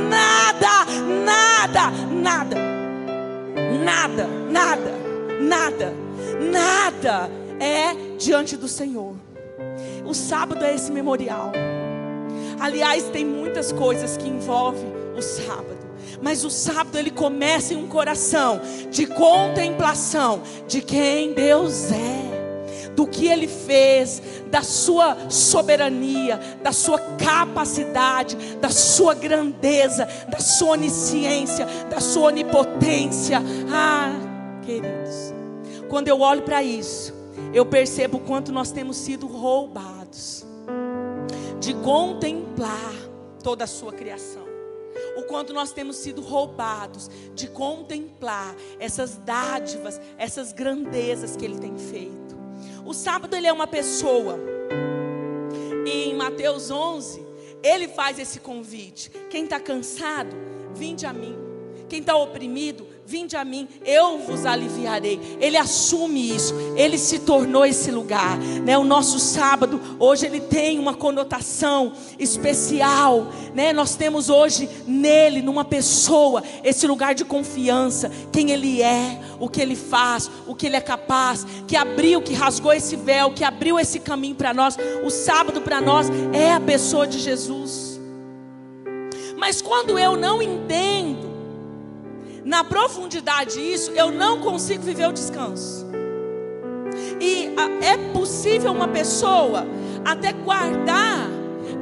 nada, 0.08 0.86
nada, 1.24 1.90
nada, 2.12 2.56
nada, 3.84 4.28
nada, 4.48 4.90
nada, 5.40 5.94
nada 6.40 7.30
é 7.58 8.16
diante 8.16 8.56
do 8.56 8.68
Senhor. 8.68 9.16
O 10.06 10.14
sábado 10.14 10.64
é 10.64 10.74
esse 10.74 10.92
memorial. 10.92 11.52
Aliás, 12.60 13.04
tem 13.04 13.24
muitas 13.24 13.72
coisas 13.72 14.16
que 14.16 14.28
envolvem 14.28 14.92
o 15.16 15.22
sábado. 15.22 15.78
Mas 16.22 16.44
o 16.44 16.50
sábado 16.50 16.98
ele 16.98 17.10
começa 17.10 17.74
em 17.74 17.76
um 17.76 17.86
coração 17.86 18.60
de 18.90 19.06
contemplação 19.06 20.42
de 20.66 20.80
quem 20.80 21.32
Deus 21.32 21.92
é, 21.92 22.90
do 22.94 23.06
que 23.06 23.26
ele 23.26 23.46
fez, 23.46 24.20
da 24.50 24.62
sua 24.62 25.30
soberania, 25.30 26.40
da 26.62 26.72
sua 26.72 26.98
capacidade, 26.98 28.36
da 28.60 28.70
sua 28.70 29.14
grandeza, 29.14 30.08
da 30.28 30.40
sua 30.40 30.70
onisciência, 30.70 31.66
da 31.88 32.00
sua 32.00 32.28
onipotência. 32.28 33.40
Ah, 33.70 34.12
queridos, 34.64 35.32
quando 35.88 36.08
eu 36.08 36.20
olho 36.20 36.42
para 36.42 36.62
isso, 36.62 37.14
eu 37.54 37.64
percebo 37.64 38.18
o 38.18 38.20
quanto 38.20 38.50
nós 38.50 38.72
temos 38.72 38.96
sido 38.96 39.26
roubados 39.26 40.47
de 41.60 41.74
contemplar 41.74 42.94
toda 43.42 43.64
a 43.64 43.66
sua 43.66 43.92
criação. 43.92 44.46
O 45.16 45.22
quanto 45.22 45.52
nós 45.52 45.72
temos 45.72 45.96
sido 45.96 46.20
roubados 46.20 47.10
de 47.34 47.48
contemplar 47.48 48.54
essas 48.78 49.16
dádivas, 49.16 50.00
essas 50.16 50.52
grandezas 50.52 51.36
que 51.36 51.44
Ele 51.44 51.58
tem 51.58 51.76
feito. 51.76 52.28
O 52.88 52.94
sábado 52.94 53.36
ele 53.36 53.46
é 53.46 53.52
uma 53.52 53.66
pessoa. 53.66 54.38
E 55.84 56.08
em 56.08 56.14
Mateus 56.14 56.70
11, 56.70 57.22
ele 57.62 57.86
faz 57.86 58.18
esse 58.18 58.40
convite. 58.40 59.10
Quem 59.28 59.44
está 59.44 59.60
cansado, 59.60 60.34
vinde 60.74 61.04
a 61.04 61.12
mim. 61.12 61.36
Quem 61.88 62.00
está 62.00 62.16
oprimido, 62.16 62.86
Vinde 63.10 63.38
a 63.38 63.42
mim, 63.42 63.66
eu 63.86 64.18
vos 64.18 64.44
aliviarei. 64.44 65.38
Ele 65.40 65.56
assume 65.56 66.36
isso, 66.36 66.54
ele 66.76 66.98
se 66.98 67.20
tornou 67.20 67.64
esse 67.64 67.90
lugar. 67.90 68.36
Né? 68.36 68.76
O 68.76 68.84
nosso 68.84 69.18
sábado, 69.18 69.80
hoje, 69.98 70.26
ele 70.26 70.40
tem 70.40 70.78
uma 70.78 70.92
conotação 70.92 71.94
especial. 72.18 73.28
Né? 73.54 73.72
Nós 73.72 73.96
temos 73.96 74.28
hoje 74.28 74.68
nele, 74.86 75.40
numa 75.40 75.64
pessoa, 75.64 76.42
esse 76.62 76.86
lugar 76.86 77.14
de 77.14 77.24
confiança. 77.24 78.12
Quem 78.30 78.50
ele 78.50 78.82
é, 78.82 79.18
o 79.40 79.48
que 79.48 79.62
ele 79.62 79.74
faz, 79.74 80.30
o 80.46 80.54
que 80.54 80.66
ele 80.66 80.76
é 80.76 80.80
capaz. 80.82 81.46
Que 81.66 81.78
abriu, 81.78 82.20
que 82.20 82.34
rasgou 82.34 82.74
esse 82.74 82.94
véu, 82.94 83.30
que 83.30 83.42
abriu 83.42 83.80
esse 83.80 84.00
caminho 84.00 84.34
para 84.34 84.52
nós. 84.52 84.76
O 85.02 85.08
sábado 85.08 85.62
para 85.62 85.80
nós 85.80 86.08
é 86.34 86.52
a 86.52 86.60
pessoa 86.60 87.06
de 87.06 87.18
Jesus. 87.18 87.98
Mas 89.38 89.62
quando 89.62 89.98
eu 89.98 90.14
não 90.14 90.42
entendo, 90.42 91.27
na 92.48 92.64
profundidade 92.64 93.60
isso, 93.60 93.90
eu 93.90 94.10
não 94.10 94.40
consigo 94.40 94.82
viver 94.82 95.06
o 95.06 95.12
descanso. 95.12 95.86
E 97.20 97.54
é 97.84 97.94
possível 98.14 98.72
uma 98.72 98.88
pessoa 98.88 99.66
até 100.02 100.32
guardar 100.32 101.28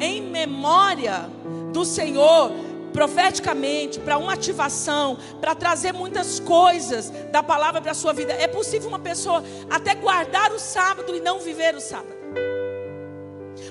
em 0.00 0.20
memória 0.20 1.30
do 1.72 1.84
Senhor 1.84 2.50
profeticamente, 2.92 4.00
para 4.00 4.18
uma 4.18 4.32
ativação, 4.32 5.16
para 5.40 5.54
trazer 5.54 5.92
muitas 5.92 6.40
coisas 6.40 7.10
da 7.30 7.44
palavra 7.44 7.80
para 7.80 7.92
a 7.92 7.94
sua 7.94 8.12
vida. 8.12 8.32
É 8.32 8.48
possível 8.48 8.88
uma 8.88 8.98
pessoa 8.98 9.44
até 9.70 9.94
guardar 9.94 10.50
o 10.50 10.58
sábado 10.58 11.14
e 11.14 11.20
não 11.20 11.38
viver 11.38 11.76
o 11.76 11.80
sábado. 11.80 12.16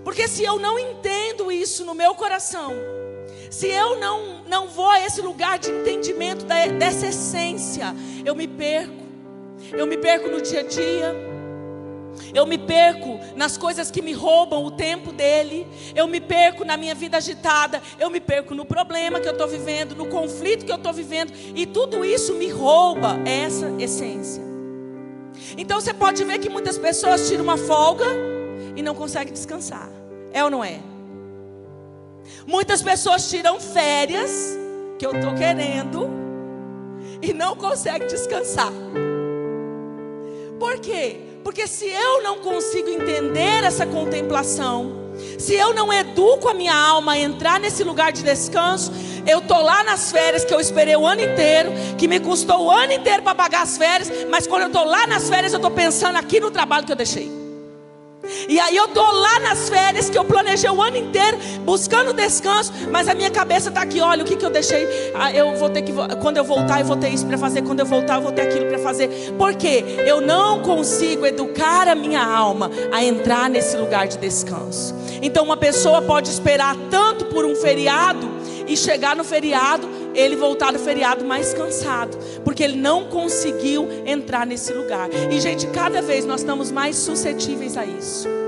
Porque 0.01 0.29
se 0.29 0.45
eu 0.45 0.59
não 0.59 0.79
entendo 0.79 1.51
isso 1.51 1.83
no 1.83 1.93
meu 1.93 2.15
coração, 2.15 2.71
se 3.49 3.67
eu 3.67 3.99
não, 3.99 4.43
não 4.47 4.67
vou 4.67 4.89
a 4.89 5.05
esse 5.05 5.21
lugar 5.21 5.59
de 5.59 5.69
entendimento 5.69 6.45
da, 6.45 6.65
dessa 6.67 7.07
essência, 7.07 7.95
eu 8.25 8.35
me 8.35 8.47
perco. 8.47 9.05
Eu 9.71 9.87
me 9.87 9.97
perco 9.97 10.29
no 10.29 10.41
dia 10.41 10.59
a 10.59 10.63
dia. 10.63 11.15
Eu 12.33 12.45
me 12.45 12.57
perco 12.57 13.19
nas 13.35 13.57
coisas 13.57 13.91
que 13.91 14.01
me 14.01 14.13
roubam 14.13 14.63
o 14.63 14.71
tempo 14.71 15.11
dele. 15.11 15.67
Eu 15.95 16.07
me 16.07 16.19
perco 16.19 16.63
na 16.63 16.77
minha 16.77 16.95
vida 16.95 17.17
agitada. 17.17 17.81
Eu 17.99 18.09
me 18.09 18.19
perco 18.19 18.53
no 18.53 18.65
problema 18.65 19.19
que 19.19 19.27
eu 19.27 19.33
estou 19.33 19.47
vivendo, 19.47 19.95
no 19.95 20.07
conflito 20.07 20.65
que 20.65 20.71
eu 20.71 20.77
estou 20.77 20.93
vivendo. 20.93 21.33
E 21.55 21.65
tudo 21.65 22.05
isso 22.05 22.33
me 22.33 22.49
rouba 22.49 23.19
essa 23.25 23.71
essência. 23.79 24.43
Então 25.57 25.79
você 25.79 25.93
pode 25.93 26.23
ver 26.23 26.39
que 26.39 26.49
muitas 26.49 26.77
pessoas 26.77 27.27
tiram 27.27 27.43
uma 27.43 27.57
folga 27.57 28.05
e 28.75 28.81
não 28.81 28.95
conseguem 28.95 29.33
descansar. 29.33 29.89
É 30.31 30.43
ou 30.43 30.49
não 30.49 30.63
é? 30.63 30.79
Muitas 32.47 32.81
pessoas 32.81 33.29
tiram 33.29 33.59
férias, 33.59 34.57
que 34.99 35.05
eu 35.05 35.11
estou 35.11 35.33
querendo, 35.33 36.09
e 37.21 37.33
não 37.33 37.55
conseguem 37.55 38.07
descansar. 38.07 38.71
Por 40.59 40.79
quê? 40.79 41.21
Porque 41.43 41.67
se 41.67 41.85
eu 41.85 42.23
não 42.23 42.39
consigo 42.39 42.89
entender 42.89 43.63
essa 43.63 43.85
contemplação, 43.85 45.11
se 45.37 45.53
eu 45.53 45.73
não 45.73 45.91
educo 45.91 46.47
a 46.47 46.53
minha 46.53 46.75
alma 46.75 47.13
a 47.13 47.19
entrar 47.19 47.59
nesse 47.59 47.83
lugar 47.83 48.11
de 48.11 48.23
descanso, 48.23 48.91
Eu 49.25 49.41
tô 49.41 49.59
lá 49.59 49.83
nas 49.83 50.11
férias 50.11 50.45
que 50.45 50.53
eu 50.53 50.59
esperei 50.59 50.95
o 50.95 51.05
ano 51.05 51.21
inteiro, 51.21 51.71
que 51.97 52.07
me 52.07 52.19
custou 52.19 52.65
o 52.65 52.71
ano 52.71 52.93
inteiro 52.93 53.23
para 53.23 53.33
pagar 53.33 53.63
as 53.63 53.75
férias, 53.75 54.11
mas 54.29 54.45
quando 54.45 54.63
eu 54.63 54.69
tô 54.69 54.83
lá 54.83 55.07
nas 55.07 55.27
férias 55.27 55.51
eu 55.51 55.59
tô 55.59 55.71
pensando 55.71 56.17
aqui 56.17 56.39
no 56.39 56.51
trabalho 56.51 56.85
que 56.85 56.91
eu 56.91 56.95
deixei. 56.95 57.44
E 58.47 58.59
aí 58.59 58.75
eu 58.75 58.87
tô 58.87 59.03
lá 59.03 59.39
nas 59.39 59.69
férias 59.69 60.09
que 60.09 60.17
eu 60.17 60.25
planejei 60.25 60.69
o 60.69 60.81
ano 60.81 60.97
inteiro 60.97 61.37
buscando 61.63 62.13
descanso, 62.13 62.71
mas 62.91 63.07
a 63.07 63.13
minha 63.13 63.29
cabeça 63.29 63.69
está 63.69 63.81
aqui, 63.81 63.99
olha, 64.01 64.23
o 64.23 64.25
que, 64.25 64.35
que 64.35 64.45
eu 64.45 64.49
deixei? 64.49 64.87
Ah, 65.13 65.31
eu 65.31 65.55
vou 65.55 65.69
ter 65.69 65.81
que 65.81 65.91
quando 66.21 66.37
eu 66.37 66.43
voltar 66.43 66.79
eu 66.79 66.85
vou 66.85 66.97
ter 66.97 67.09
isso 67.09 67.25
para 67.25 67.37
fazer, 67.37 67.61
quando 67.61 67.79
eu 67.79 67.85
voltar 67.85 68.15
eu 68.15 68.21
vou 68.21 68.31
ter 68.31 68.41
aquilo 68.43 68.67
para 68.67 68.79
fazer. 68.79 69.09
Porque 69.37 69.83
eu 70.05 70.21
não 70.21 70.61
consigo 70.61 71.25
educar 71.25 71.87
a 71.87 71.95
minha 71.95 72.23
alma 72.23 72.69
a 72.91 73.03
entrar 73.03 73.49
nesse 73.49 73.75
lugar 73.77 74.07
de 74.07 74.17
descanso. 74.17 74.95
Então 75.21 75.43
uma 75.43 75.57
pessoa 75.57 76.01
pode 76.01 76.29
esperar 76.29 76.75
tanto 76.89 77.25
por 77.25 77.45
um 77.45 77.55
feriado 77.55 78.29
e 78.67 78.75
chegar 78.75 79.15
no 79.15 79.23
feriado, 79.23 79.87
ele 80.15 80.35
voltar 80.35 80.71
do 80.71 80.79
feriado 80.79 81.23
mais 81.25 81.53
cansado, 81.53 82.17
porque 82.43 82.63
ele 82.63 82.77
não 82.77 83.05
conseguiu 83.05 83.87
entrar 84.05 84.45
nesse 84.45 84.73
lugar. 84.73 85.09
E 85.31 85.39
gente, 85.39 85.67
cada 85.67 86.01
vez 86.01 86.25
nós 86.25 86.41
estamos 86.41 86.71
mais 86.71 86.95
suscetíveis 86.95 87.77
a 87.77 87.85
isso. 87.85 88.44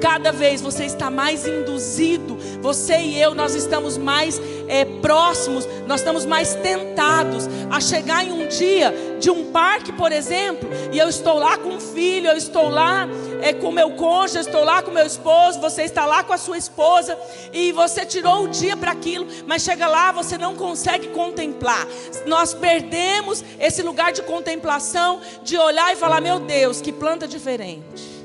Cada 0.00 0.30
vez 0.30 0.60
você 0.60 0.84
está 0.84 1.10
mais 1.10 1.46
induzido, 1.46 2.36
você 2.60 2.98
e 2.98 3.20
eu, 3.20 3.34
nós 3.34 3.54
estamos 3.54 3.98
mais 3.98 4.40
é, 4.68 4.84
próximos, 4.84 5.66
nós 5.86 6.00
estamos 6.00 6.24
mais 6.24 6.54
tentados 6.54 7.48
a 7.70 7.80
chegar 7.80 8.24
em 8.24 8.30
um 8.30 8.46
dia 8.46 8.94
de 9.18 9.30
um 9.30 9.50
parque, 9.50 9.92
por 9.92 10.12
exemplo, 10.12 10.68
e 10.92 10.98
eu 10.98 11.08
estou 11.08 11.34
lá 11.38 11.58
com 11.58 11.70
um 11.70 11.80
filho, 11.80 12.28
eu 12.28 12.36
estou 12.36 12.68
lá 12.68 13.08
é, 13.42 13.52
com 13.52 13.72
meu 13.72 13.90
cônjuge, 13.90 14.36
eu 14.36 14.42
estou 14.42 14.64
lá 14.64 14.82
com 14.82 14.90
meu 14.90 15.04
esposo, 15.04 15.60
você 15.60 15.82
está 15.82 16.06
lá 16.06 16.22
com 16.22 16.32
a 16.32 16.38
sua 16.38 16.56
esposa, 16.56 17.18
e 17.52 17.72
você 17.72 18.06
tirou 18.06 18.44
o 18.44 18.48
dia 18.48 18.76
para 18.76 18.92
aquilo, 18.92 19.26
mas 19.46 19.62
chega 19.62 19.88
lá, 19.88 20.12
você 20.12 20.38
não 20.38 20.54
consegue 20.54 21.08
contemplar. 21.08 21.86
Nós 22.26 22.54
perdemos 22.54 23.44
esse 23.58 23.82
lugar 23.82 24.12
de 24.12 24.22
contemplação, 24.22 25.20
de 25.42 25.56
olhar 25.56 25.92
e 25.92 25.96
falar: 25.96 26.20
meu 26.20 26.38
Deus, 26.38 26.80
que 26.80 26.92
planta 26.92 27.26
diferente. 27.26 28.17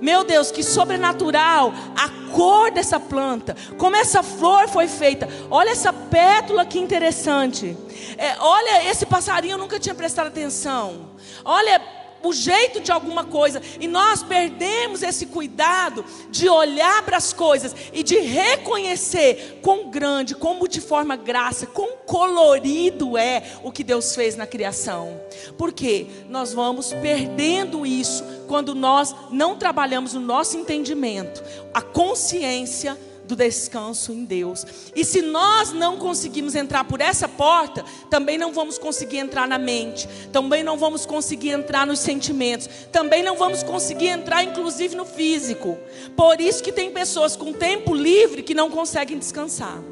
Meu 0.00 0.24
Deus, 0.24 0.50
que 0.50 0.62
sobrenatural 0.62 1.72
a 1.96 2.32
cor 2.32 2.70
dessa 2.70 2.98
planta, 2.98 3.56
como 3.78 3.96
essa 3.96 4.22
flor 4.22 4.68
foi 4.68 4.88
feita. 4.88 5.28
Olha 5.50 5.70
essa 5.70 5.92
pétula 5.92 6.64
que 6.64 6.78
interessante. 6.78 7.76
É, 8.18 8.36
olha, 8.40 8.90
esse 8.90 9.06
passarinho 9.06 9.54
eu 9.54 9.58
nunca 9.58 9.78
tinha 9.78 9.94
prestado 9.94 10.28
atenção. 10.28 11.10
Olha 11.44 11.80
o 12.24 12.32
jeito 12.32 12.80
de 12.80 12.90
alguma 12.90 13.24
coisa, 13.24 13.60
e 13.80 13.86
nós 13.86 14.22
perdemos 14.22 15.02
esse 15.02 15.26
cuidado 15.26 16.04
de 16.30 16.48
olhar 16.48 17.02
para 17.02 17.16
as 17.16 17.32
coisas 17.32 17.74
e 17.92 18.02
de 18.02 18.18
reconhecer 18.18 19.60
quão 19.62 19.90
grande, 19.90 20.34
com 20.34 20.54
multiforme 20.54 21.14
graça, 21.16 21.66
quão 21.66 21.96
colorido 22.06 23.16
é 23.16 23.42
o 23.62 23.70
que 23.70 23.84
Deus 23.84 24.14
fez 24.14 24.36
na 24.36 24.46
criação. 24.46 25.20
Porque 25.56 26.06
nós 26.28 26.52
vamos 26.52 26.92
perdendo 26.94 27.86
isso 27.86 28.24
quando 28.46 28.74
nós 28.74 29.14
não 29.30 29.56
trabalhamos 29.56 30.14
o 30.14 30.20
nosso 30.20 30.56
entendimento, 30.56 31.42
a 31.72 31.82
consciência 31.82 32.98
do 33.26 33.34
descanso 33.34 34.12
em 34.12 34.24
Deus. 34.24 34.66
E 34.94 35.04
se 35.04 35.22
nós 35.22 35.72
não 35.72 35.96
conseguimos 35.96 36.54
entrar 36.54 36.84
por 36.84 37.00
essa 37.00 37.28
porta, 37.28 37.84
também 38.10 38.38
não 38.38 38.52
vamos 38.52 38.78
conseguir 38.78 39.18
entrar 39.18 39.48
na 39.48 39.58
mente, 39.58 40.08
também 40.32 40.62
não 40.62 40.76
vamos 40.76 41.06
conseguir 41.06 41.50
entrar 41.50 41.86
nos 41.86 42.00
sentimentos, 42.00 42.68
também 42.92 43.22
não 43.22 43.36
vamos 43.36 43.62
conseguir 43.62 44.08
entrar 44.08 44.42
inclusive 44.42 44.94
no 44.94 45.04
físico. 45.04 45.78
Por 46.16 46.40
isso 46.40 46.62
que 46.62 46.72
tem 46.72 46.90
pessoas 46.90 47.36
com 47.36 47.52
tempo 47.52 47.94
livre 47.94 48.42
que 48.42 48.54
não 48.54 48.70
conseguem 48.70 49.18
descansar. 49.18 49.82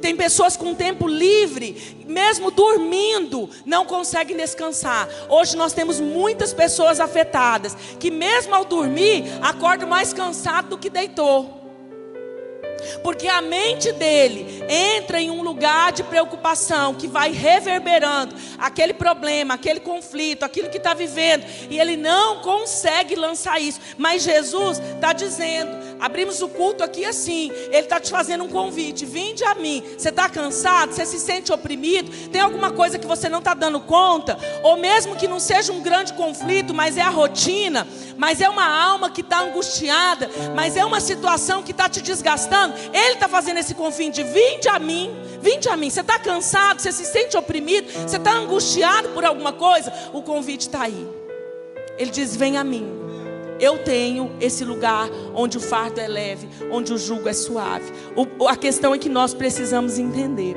Tem 0.00 0.16
pessoas 0.16 0.56
com 0.56 0.74
tempo 0.74 1.06
livre, 1.06 1.96
mesmo 2.06 2.50
dormindo, 2.50 3.48
não 3.64 3.84
conseguem 3.84 4.36
descansar. 4.36 5.08
Hoje 5.28 5.56
nós 5.56 5.72
temos 5.72 6.00
muitas 6.00 6.52
pessoas 6.52 6.98
afetadas 6.98 7.76
que 7.98 8.10
mesmo 8.10 8.54
ao 8.54 8.64
dormir 8.64 9.24
acordam 9.40 9.88
mais 9.88 10.12
cansado 10.12 10.70
do 10.70 10.78
que 10.78 10.90
deitou. 10.90 11.59
Porque 13.02 13.28
a 13.28 13.40
mente 13.40 13.92
dele 13.92 14.64
entra 14.68 15.20
em 15.20 15.30
um 15.30 15.42
lugar 15.42 15.92
de 15.92 16.02
preocupação 16.02 16.94
que 16.94 17.06
vai 17.06 17.32
reverberando 17.32 18.34
aquele 18.58 18.92
problema, 18.94 19.54
aquele 19.54 19.80
conflito, 19.80 20.44
aquilo 20.44 20.68
que 20.68 20.76
está 20.76 20.94
vivendo, 20.94 21.44
e 21.68 21.78
ele 21.78 21.96
não 21.96 22.40
consegue 22.40 23.14
lançar 23.14 23.60
isso. 23.60 23.80
Mas 23.96 24.22
Jesus 24.22 24.78
está 24.78 25.12
dizendo: 25.12 25.70
abrimos 26.00 26.40
o 26.42 26.48
culto 26.48 26.82
aqui 26.82 27.04
assim, 27.04 27.50
ele 27.66 27.78
está 27.78 28.00
te 28.00 28.10
fazendo 28.10 28.44
um 28.44 28.48
convite: 28.48 29.04
vinde 29.04 29.44
a 29.44 29.54
mim. 29.54 29.82
Você 29.96 30.08
está 30.08 30.28
cansado? 30.28 30.92
Você 30.92 31.06
se 31.06 31.18
sente 31.18 31.52
oprimido? 31.52 32.28
Tem 32.28 32.40
alguma 32.40 32.70
coisa 32.70 32.98
que 32.98 33.06
você 33.06 33.28
não 33.28 33.38
está 33.38 33.54
dando 33.54 33.80
conta? 33.80 34.38
Ou 34.62 34.76
mesmo 34.76 35.16
que 35.16 35.28
não 35.28 35.40
seja 35.40 35.72
um 35.72 35.82
grande 35.82 36.12
conflito, 36.14 36.74
mas 36.74 36.96
é 36.96 37.02
a 37.02 37.10
rotina, 37.10 37.86
mas 38.16 38.40
é 38.40 38.48
uma 38.48 38.66
alma 38.66 39.10
que 39.10 39.20
está 39.20 39.40
angustiada, 39.40 40.30
mas 40.54 40.76
é 40.76 40.84
uma 40.84 41.00
situação 41.00 41.62
que 41.62 41.72
está 41.72 41.88
te 41.88 42.00
desgastando. 42.00 42.69
Ele 42.92 43.14
está 43.14 43.28
fazendo 43.28 43.58
esse 43.58 43.74
convite: 43.74 44.22
vinde 44.22 44.68
a 44.68 44.78
mim, 44.78 45.10
vinde 45.40 45.68
a 45.68 45.76
mim. 45.76 45.90
Você 45.90 46.00
está 46.00 46.18
cansado, 46.18 46.80
você 46.80 46.92
se 46.92 47.04
sente 47.04 47.36
oprimido, 47.36 47.90
você 47.92 48.16
está 48.16 48.32
angustiado 48.32 49.10
por 49.10 49.24
alguma 49.24 49.52
coisa? 49.52 49.92
O 50.12 50.22
convite 50.22 50.62
está 50.62 50.82
aí. 50.82 51.08
Ele 51.98 52.10
diz: 52.10 52.36
vem 52.36 52.56
a 52.56 52.64
mim. 52.64 52.98
Eu 53.60 53.84
tenho 53.84 54.34
esse 54.40 54.64
lugar 54.64 55.10
onde 55.34 55.58
o 55.58 55.60
fardo 55.60 56.00
é 56.00 56.08
leve, 56.08 56.48
onde 56.70 56.94
o 56.94 56.98
jugo 56.98 57.28
é 57.28 57.32
suave. 57.34 57.92
O, 58.16 58.48
a 58.48 58.56
questão 58.56 58.94
é 58.94 58.98
que 58.98 59.08
nós 59.08 59.34
precisamos 59.34 59.98
entender. 59.98 60.56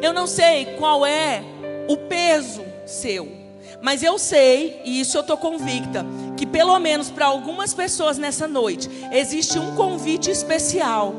Eu 0.00 0.12
não 0.12 0.28
sei 0.28 0.76
qual 0.78 1.04
é 1.04 1.42
o 1.88 1.96
peso 1.96 2.64
seu. 2.86 3.42
Mas 3.80 4.04
eu 4.04 4.16
sei, 4.16 4.80
e 4.84 5.00
isso 5.00 5.16
eu 5.16 5.22
estou 5.22 5.36
convicta, 5.36 6.06
que 6.42 6.46
pelo 6.46 6.76
menos 6.80 7.08
para 7.08 7.26
algumas 7.26 7.72
pessoas 7.72 8.18
nessa 8.18 8.48
noite, 8.48 8.90
existe 9.12 9.60
um 9.60 9.76
convite 9.76 10.28
especial. 10.28 11.14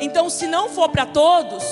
Então, 0.00 0.30
se 0.30 0.46
não 0.46 0.68
for 0.68 0.88
para 0.90 1.04
todos, 1.04 1.64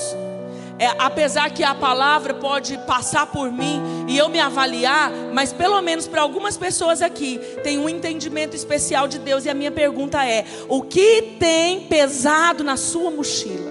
é, 0.81 0.89
apesar 0.99 1.49
que 1.51 1.63
a 1.63 1.77
palavra 1.77 2.35
pode 2.35 2.77
passar 2.79 3.27
por 3.27 3.53
mim 3.53 3.81
e 4.09 4.19
eu 4.19 4.29
me 4.29 4.41
avaliar, 4.41 5.13
mas 5.33 5.53
pelo 5.53 5.81
menos 5.81 6.09
para 6.09 6.23
algumas 6.23 6.57
pessoas 6.57 7.01
aqui 7.01 7.39
tem 7.63 7.79
um 7.79 7.89
entendimento 7.89 8.57
especial 8.57 9.07
de 9.07 9.21
Deus. 9.21 9.45
E 9.45 9.49
a 9.49 9.55
minha 9.55 9.71
pergunta 9.71 10.27
é: 10.27 10.45
o 10.69 10.83
que 10.83 11.37
tem 11.39 11.83
pesado 11.83 12.65
na 12.65 12.77
sua 12.77 13.13
mochila? 13.13 13.71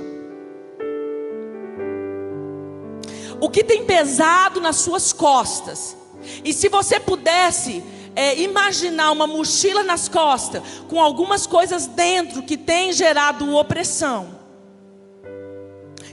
O 3.41 3.49
que 3.49 3.61
tem 3.61 3.83
pesado 3.83 4.61
nas 4.61 4.77
suas 4.77 5.11
costas? 5.11 5.97
E 6.45 6.53
se 6.53 6.69
você 6.69 6.97
pudesse 6.97 7.83
é, 8.17 8.35
imaginar 8.39 9.11
uma 9.11 9.27
mochila 9.27 9.83
nas 9.83 10.09
costas, 10.09 10.63
com 10.89 10.99
algumas 10.99 11.45
coisas 11.45 11.85
dentro 11.85 12.41
que 12.41 12.57
tem 12.57 12.91
gerado 12.91 13.55
opressão, 13.55 14.29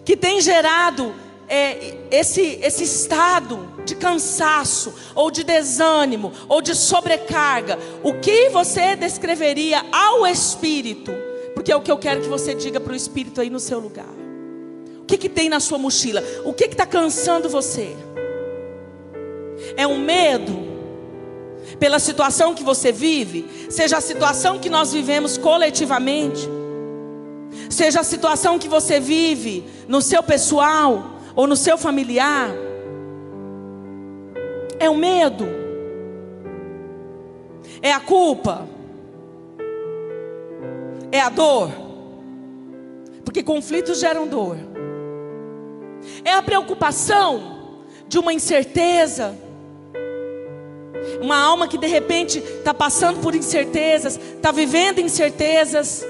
que 0.04 0.14
tem 0.14 0.38
gerado 0.38 1.14
é, 1.48 1.94
esse, 2.10 2.58
esse 2.62 2.84
estado 2.84 3.72
de 3.86 3.94
cansaço, 3.94 4.94
ou 5.14 5.30
de 5.30 5.42
desânimo, 5.44 6.30
ou 6.46 6.60
de 6.60 6.74
sobrecarga, 6.74 7.78
o 8.02 8.12
que 8.12 8.50
você 8.50 8.94
descreveria 8.96 9.82
ao 9.90 10.26
Espírito? 10.26 11.10
Porque 11.54 11.72
é 11.72 11.76
o 11.76 11.80
que 11.80 11.90
eu 11.90 11.96
quero 11.96 12.20
que 12.20 12.28
você 12.28 12.54
diga 12.54 12.78
para 12.78 12.92
o 12.92 12.96
Espírito 12.96 13.40
aí 13.40 13.48
no 13.48 13.60
seu 13.60 13.78
lugar. 13.78 14.12
O 15.00 15.06
que, 15.06 15.16
que 15.16 15.28
tem 15.30 15.48
na 15.48 15.58
sua 15.58 15.78
mochila? 15.78 16.22
O 16.44 16.52
que 16.52 16.64
está 16.64 16.84
cansando 16.84 17.48
você? 17.48 17.96
É 19.74 19.86
um 19.86 19.98
medo 19.98 20.73
pela 21.78 21.98
situação 21.98 22.54
que 22.54 22.62
você 22.62 22.92
vive, 22.92 23.68
seja 23.70 23.96
a 23.96 24.00
situação 24.00 24.58
que 24.58 24.70
nós 24.70 24.92
vivemos 24.92 25.36
coletivamente, 25.36 26.48
seja 27.68 28.00
a 28.00 28.04
situação 28.04 28.58
que 28.58 28.68
você 28.68 29.00
vive 29.00 29.64
no 29.88 30.00
seu 30.00 30.22
pessoal 30.22 31.18
ou 31.34 31.46
no 31.46 31.56
seu 31.56 31.76
familiar. 31.76 32.50
É 34.78 34.88
o 34.88 34.94
medo. 34.96 35.46
É 37.80 37.92
a 37.92 38.00
culpa. 38.00 38.68
É 41.10 41.20
a 41.20 41.28
dor. 41.28 41.70
Porque 43.24 43.42
conflitos 43.42 43.98
geram 43.98 44.26
dor. 44.26 44.56
É 46.24 46.32
a 46.32 46.42
preocupação 46.42 47.54
de 48.06 48.18
uma 48.18 48.32
incerteza 48.32 49.36
uma 51.20 51.36
alma 51.36 51.68
que 51.68 51.78
de 51.78 51.86
repente 51.86 52.38
está 52.38 52.72
passando 52.72 53.20
por 53.20 53.34
incertezas, 53.34 54.18
está 54.18 54.50
vivendo 54.50 55.00
incertezas, 55.00 56.04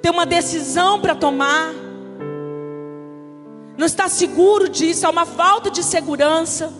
tem 0.00 0.10
uma 0.10 0.26
decisão 0.26 1.00
para 1.00 1.14
tomar, 1.14 1.72
não 3.76 3.86
está 3.86 4.08
seguro 4.08 4.68
disso, 4.68 5.06
há 5.06 5.10
uma 5.10 5.26
falta 5.26 5.70
de 5.70 5.82
segurança. 5.82 6.72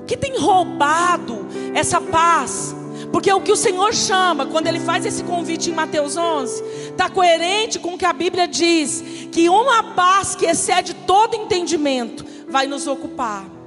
O 0.00 0.04
que 0.04 0.16
tem 0.16 0.38
roubado 0.38 1.46
essa 1.74 2.00
paz? 2.00 2.74
Porque 3.12 3.30
o 3.32 3.40
que 3.40 3.52
o 3.52 3.56
Senhor 3.56 3.92
chama, 3.94 4.46
quando 4.46 4.66
Ele 4.66 4.80
faz 4.80 5.04
esse 5.04 5.22
convite 5.22 5.70
em 5.70 5.74
Mateus 5.74 6.16
11, 6.16 6.62
está 6.90 7.10
coerente 7.10 7.78
com 7.78 7.94
o 7.94 7.98
que 7.98 8.06
a 8.06 8.12
Bíblia 8.12 8.48
diz: 8.48 9.04
que 9.30 9.48
uma 9.48 9.82
paz 9.94 10.34
que 10.34 10.46
excede 10.46 10.94
todo 10.94 11.36
entendimento 11.36 12.24
vai 12.48 12.66
nos 12.66 12.86
ocupar. 12.86 13.61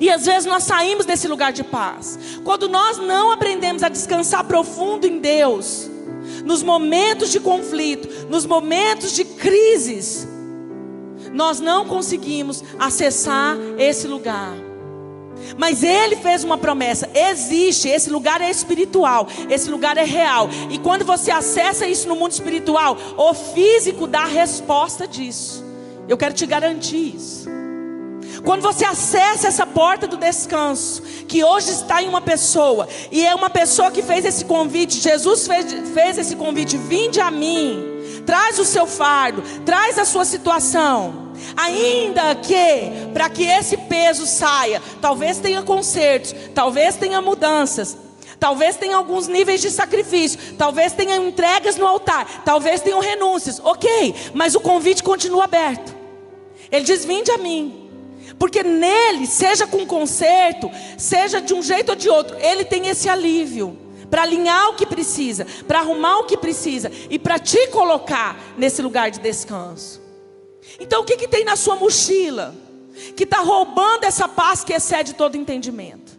E 0.00 0.10
às 0.10 0.26
vezes 0.26 0.46
nós 0.46 0.64
saímos 0.64 1.06
desse 1.06 1.28
lugar 1.28 1.52
de 1.52 1.64
paz. 1.64 2.18
Quando 2.44 2.68
nós 2.68 2.98
não 2.98 3.32
aprendemos 3.32 3.82
a 3.82 3.88
descansar 3.88 4.44
profundo 4.44 5.06
em 5.06 5.18
Deus, 5.18 5.90
nos 6.44 6.62
momentos 6.62 7.30
de 7.30 7.40
conflito, 7.40 8.28
nos 8.28 8.46
momentos 8.46 9.12
de 9.12 9.24
crises, 9.24 10.26
nós 11.32 11.60
não 11.60 11.86
conseguimos 11.86 12.62
acessar 12.78 13.56
esse 13.78 14.06
lugar. 14.06 14.54
Mas 15.56 15.82
ele 15.82 16.16
fez 16.16 16.44
uma 16.44 16.58
promessa: 16.58 17.08
existe, 17.14 17.88
esse 17.88 18.10
lugar 18.10 18.40
é 18.40 18.50
espiritual, 18.50 19.26
esse 19.48 19.70
lugar 19.70 19.96
é 19.96 20.04
real. 20.04 20.48
E 20.70 20.78
quando 20.78 21.04
você 21.04 21.30
acessa 21.30 21.86
isso 21.86 22.08
no 22.08 22.16
mundo 22.16 22.32
espiritual, 22.32 22.96
o 23.16 23.34
físico 23.34 24.06
dá 24.06 24.22
a 24.22 24.26
resposta 24.26 25.06
disso. 25.06 25.64
Eu 26.08 26.16
quero 26.16 26.34
te 26.34 26.44
garantir 26.46 27.14
isso. 27.14 27.59
Quando 28.44 28.62
você 28.62 28.84
acessa 28.84 29.48
essa 29.48 29.66
porta 29.66 30.06
do 30.06 30.16
descanso, 30.16 31.02
que 31.28 31.44
hoje 31.44 31.70
está 31.70 32.02
em 32.02 32.08
uma 32.08 32.20
pessoa, 32.20 32.88
e 33.10 33.24
é 33.24 33.34
uma 33.34 33.50
pessoa 33.50 33.90
que 33.90 34.02
fez 34.02 34.24
esse 34.24 34.44
convite, 34.44 35.00
Jesus 35.00 35.46
fez, 35.46 35.66
fez 35.92 36.18
esse 36.18 36.36
convite: 36.36 36.76
vinde 36.76 37.20
a 37.20 37.30
mim, 37.30 38.22
traz 38.24 38.58
o 38.58 38.64
seu 38.64 38.86
fardo, 38.86 39.42
traz 39.64 39.98
a 39.98 40.04
sua 40.04 40.24
situação. 40.24 41.30
Ainda 41.56 42.34
que, 42.34 43.10
para 43.12 43.28
que 43.30 43.44
esse 43.44 43.76
peso 43.76 44.26
saia, 44.26 44.82
talvez 45.00 45.38
tenha 45.38 45.62
consertos, 45.62 46.34
talvez 46.54 46.96
tenha 46.96 47.20
mudanças, 47.20 47.96
talvez 48.38 48.76
tenha 48.76 48.96
alguns 48.96 49.26
níveis 49.26 49.60
de 49.60 49.70
sacrifício, 49.70 50.38
talvez 50.56 50.92
tenha 50.92 51.16
entregas 51.16 51.76
no 51.76 51.86
altar, 51.86 52.42
talvez 52.44 52.80
tenham 52.80 53.00
renúncias, 53.00 53.60
ok, 53.62 54.14
mas 54.34 54.54
o 54.54 54.60
convite 54.60 55.02
continua 55.02 55.44
aberto. 55.44 55.96
Ele 56.70 56.84
diz: 56.84 57.04
Vinde 57.04 57.30
a 57.30 57.38
mim, 57.38 57.79
porque 58.40 58.62
nele, 58.62 59.26
seja 59.26 59.66
com 59.66 59.86
conserto, 59.86 60.70
seja 60.96 61.42
de 61.42 61.52
um 61.52 61.62
jeito 61.62 61.90
ou 61.90 61.94
de 61.94 62.08
outro, 62.08 62.38
ele 62.40 62.64
tem 62.64 62.88
esse 62.88 63.06
alívio 63.06 63.78
para 64.10 64.22
alinhar 64.22 64.70
o 64.70 64.74
que 64.76 64.86
precisa, 64.86 65.46
para 65.68 65.80
arrumar 65.80 66.20
o 66.20 66.24
que 66.24 66.38
precisa 66.38 66.90
e 67.10 67.18
para 67.18 67.38
te 67.38 67.66
colocar 67.66 68.40
nesse 68.56 68.80
lugar 68.80 69.10
de 69.10 69.20
descanso. 69.20 70.00
Então 70.80 71.02
o 71.02 71.04
que, 71.04 71.18
que 71.18 71.28
tem 71.28 71.44
na 71.44 71.54
sua 71.54 71.76
mochila? 71.76 72.54
Que 73.14 73.24
está 73.24 73.40
roubando 73.40 74.04
essa 74.04 74.26
paz 74.26 74.64
que 74.64 74.72
excede 74.72 75.12
todo 75.14 75.36
entendimento. 75.36 76.18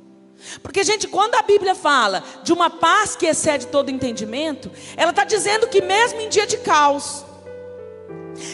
Porque, 0.62 0.84
gente, 0.84 1.08
quando 1.08 1.34
a 1.34 1.42
Bíblia 1.42 1.74
fala 1.74 2.24
de 2.44 2.54
uma 2.54 2.70
paz 2.70 3.16
que 3.16 3.26
excede 3.26 3.66
todo 3.66 3.90
entendimento, 3.90 4.72
ela 4.96 5.10
está 5.10 5.24
dizendo 5.24 5.68
que 5.68 5.82
mesmo 5.82 6.22
em 6.22 6.30
dia 6.30 6.46
de 6.46 6.58
caos, 6.58 7.26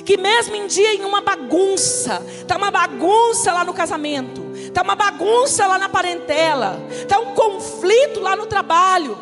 que 0.05 0.17
mesmo 0.17 0.55
em 0.55 0.67
dia 0.67 0.95
em 0.95 1.03
uma 1.05 1.21
bagunça, 1.21 2.23
está 2.39 2.57
uma 2.57 2.71
bagunça 2.71 3.53
lá 3.53 3.63
no 3.63 3.73
casamento, 3.73 4.41
está 4.53 4.81
uma 4.81 4.95
bagunça 4.95 5.65
lá 5.67 5.77
na 5.77 5.89
parentela, 5.89 6.79
está 6.89 7.19
um 7.19 7.33
conflito 7.33 8.19
lá 8.19 8.35
no 8.35 8.45
trabalho, 8.45 9.17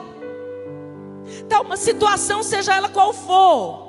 está 1.27 1.61
uma 1.61 1.77
situação, 1.77 2.43
seja 2.43 2.73
ela 2.73 2.89
qual 2.89 3.13
for, 3.13 3.84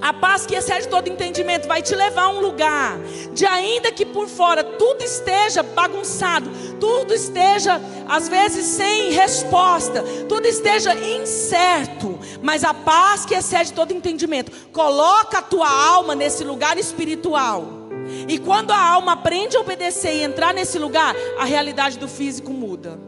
a 0.00 0.12
paz 0.12 0.46
que 0.46 0.54
excede 0.54 0.88
todo 0.88 1.08
entendimento 1.08 1.68
vai 1.68 1.82
te 1.82 1.94
levar 1.94 2.24
a 2.24 2.28
um 2.30 2.40
lugar 2.40 2.98
de 3.32 3.46
ainda 3.46 3.92
que 3.92 4.04
por 4.04 4.28
fora 4.28 4.62
tudo 4.62 5.02
esteja 5.02 5.62
bagunçado, 5.62 6.50
tudo 6.78 7.14
esteja 7.14 7.80
às 8.08 8.28
vezes 8.28 8.66
sem 8.66 9.10
resposta, 9.12 10.02
tudo 10.28 10.46
esteja 10.46 10.94
incerto, 10.94 12.18
mas 12.42 12.64
a 12.64 12.74
paz 12.74 13.24
que 13.24 13.34
excede 13.34 13.72
todo 13.72 13.92
entendimento 13.92 14.52
coloca 14.72 15.38
a 15.38 15.42
tua 15.42 15.68
alma 15.68 16.14
nesse 16.14 16.44
lugar 16.44 16.78
espiritual. 16.78 17.82
E 18.28 18.38
quando 18.38 18.72
a 18.72 18.78
alma 18.78 19.12
aprende 19.12 19.56
a 19.56 19.60
obedecer 19.60 20.14
e 20.14 20.22
entrar 20.22 20.52
nesse 20.52 20.78
lugar, 20.78 21.14
a 21.38 21.44
realidade 21.44 21.98
do 21.98 22.08
físico 22.08 22.52
muda. 22.52 22.98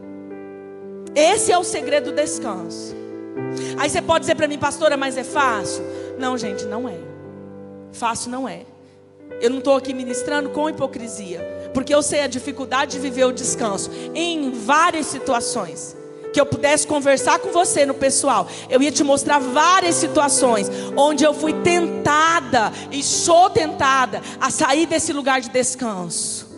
Esse 1.14 1.52
é 1.52 1.58
o 1.58 1.64
segredo 1.64 2.10
do 2.10 2.16
descanso. 2.16 2.94
Aí 3.78 3.88
você 3.88 4.02
pode 4.02 4.20
dizer 4.20 4.34
para 4.34 4.48
mim, 4.48 4.58
pastora, 4.58 4.96
mas 4.96 5.16
é 5.16 5.24
fácil? 5.24 5.84
Não, 6.18 6.36
gente, 6.38 6.64
não 6.64 6.88
é. 6.88 6.98
Fácil 7.92 8.30
não 8.30 8.48
é. 8.48 8.62
Eu 9.40 9.50
não 9.50 9.58
estou 9.58 9.76
aqui 9.76 9.92
ministrando 9.92 10.50
com 10.50 10.68
hipocrisia, 10.68 11.70
porque 11.72 11.94
eu 11.94 12.02
sei 12.02 12.20
a 12.20 12.26
dificuldade 12.26 12.92
de 12.92 12.98
viver 12.98 13.24
o 13.24 13.32
descanso 13.32 13.90
em 14.14 14.50
várias 14.50 15.06
situações. 15.06 15.96
Que 16.32 16.40
eu 16.40 16.46
pudesse 16.46 16.86
conversar 16.86 17.38
com 17.38 17.52
você 17.52 17.86
no 17.86 17.94
pessoal, 17.94 18.48
eu 18.68 18.82
ia 18.82 18.90
te 18.90 19.04
mostrar 19.04 19.38
várias 19.38 19.94
situações 19.94 20.68
onde 20.96 21.22
eu 21.22 21.32
fui 21.32 21.52
tentada 21.62 22.72
e 22.90 23.02
sou 23.02 23.48
tentada 23.50 24.20
a 24.40 24.50
sair 24.50 24.86
desse 24.86 25.12
lugar 25.12 25.40
de 25.40 25.48
descanso. 25.48 26.53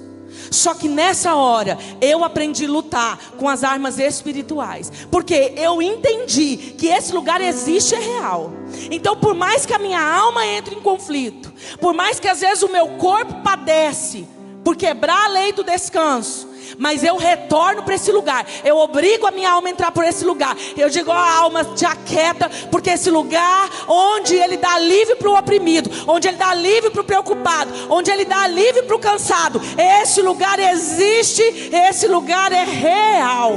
Só 0.51 0.75
que 0.75 0.89
nessa 0.89 1.35
hora 1.35 1.79
eu 2.01 2.25
aprendi 2.25 2.67
a 2.67 2.71
lutar 2.71 3.19
com 3.37 3.49
as 3.49 3.65
armas 3.65 3.99
espirituais, 3.99 4.91
porque 5.11 5.53
eu 5.57 5.81
entendi 5.83 6.57
que 6.79 6.87
esse 6.87 7.13
lugar 7.13 7.41
existe 7.41 7.95
é 7.95 7.99
real. 7.99 8.53
Então, 8.91 9.17
por 9.17 9.35
mais 9.35 9.65
que 9.65 9.75
a 9.75 9.79
minha 9.79 10.01
alma 10.01 10.47
entre 10.47 10.75
em 10.75 10.81
conflito, 10.81 11.53
por 11.81 11.95
mais 11.95 12.21
que 12.21 12.29
às 12.29 12.41
vezes 12.41 12.63
o 12.63 12.73
meu 12.73 12.89
corpo 12.97 13.43
padece 13.43 14.27
por 14.65 14.77
quebrar 14.77 15.27
a 15.27 15.29
lei 15.29 15.53
do 15.53 15.63
descanso, 15.63 16.49
mas 16.79 17.03
eu 17.03 17.17
retorno 17.17 17.83
para 17.83 17.95
esse 17.95 18.13
lugar. 18.13 18.47
Eu 18.65 18.77
obrigo 18.79 19.27
a 19.27 19.31
minha 19.31 19.51
alma 19.51 19.69
a 19.69 19.71
entrar 19.71 19.91
por 19.93 20.05
esse 20.05 20.25
lugar. 20.25 20.57
Eu 20.77 20.89
digo, 20.89 21.11
ó, 21.11 21.15
alma, 21.15 21.65
te 21.65 21.85
aquieta, 21.85 22.51
porque 22.71 22.91
esse 22.91 23.11
lugar 23.11 23.71
onde 23.89 24.35
ele 24.35 24.57
dá 24.57 24.75
alívio 24.75 25.17
para 25.17 25.31
o 25.31 25.39
oprimido, 25.39 25.91
onde 26.07 26.29
ele 26.29 26.37
dá 26.37 26.49
alívio 26.49 26.91
para 26.91 27.01
o 27.01 27.05
preocupado, 27.05 27.73
onde 27.91 28.11
ele 28.11 28.25
dá 28.25 28.43
alívio 28.43 28.85
para 28.85 28.97
o 28.97 29.01
cansado, 29.01 29.61
esse 30.03 30.21
lugar 30.23 30.59
existe, 30.59 31.43
esse 31.89 32.07
lugar 32.07 32.53
é 32.53 32.65
real. 32.65 33.53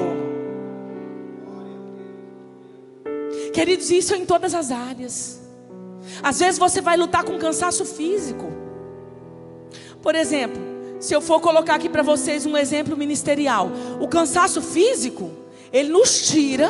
Queridos, 3.54 3.90
isso 3.90 4.14
é 4.14 4.18
em 4.18 4.26
todas 4.26 4.54
as 4.54 4.72
áreas. 4.72 5.40
Às 6.22 6.40
vezes 6.40 6.60
você 6.60 6.82
vai 6.82 6.98
lutar 6.98 7.24
com 7.24 7.38
cansaço 7.38 7.86
físico. 7.86 8.52
Por 10.02 10.16
exemplo, 10.16 10.69
se 11.00 11.14
eu 11.14 11.22
for 11.22 11.40
colocar 11.40 11.76
aqui 11.76 11.88
para 11.88 12.04
vocês 12.04 12.46
um 12.46 12.58
exemplo 12.58 12.96
ministerial, 12.98 13.72
o 14.00 14.08
cansaço 14.08 14.62
físico, 14.62 15.32
ele 15.72 15.90
nos 15.90 16.28
tira 16.28 16.70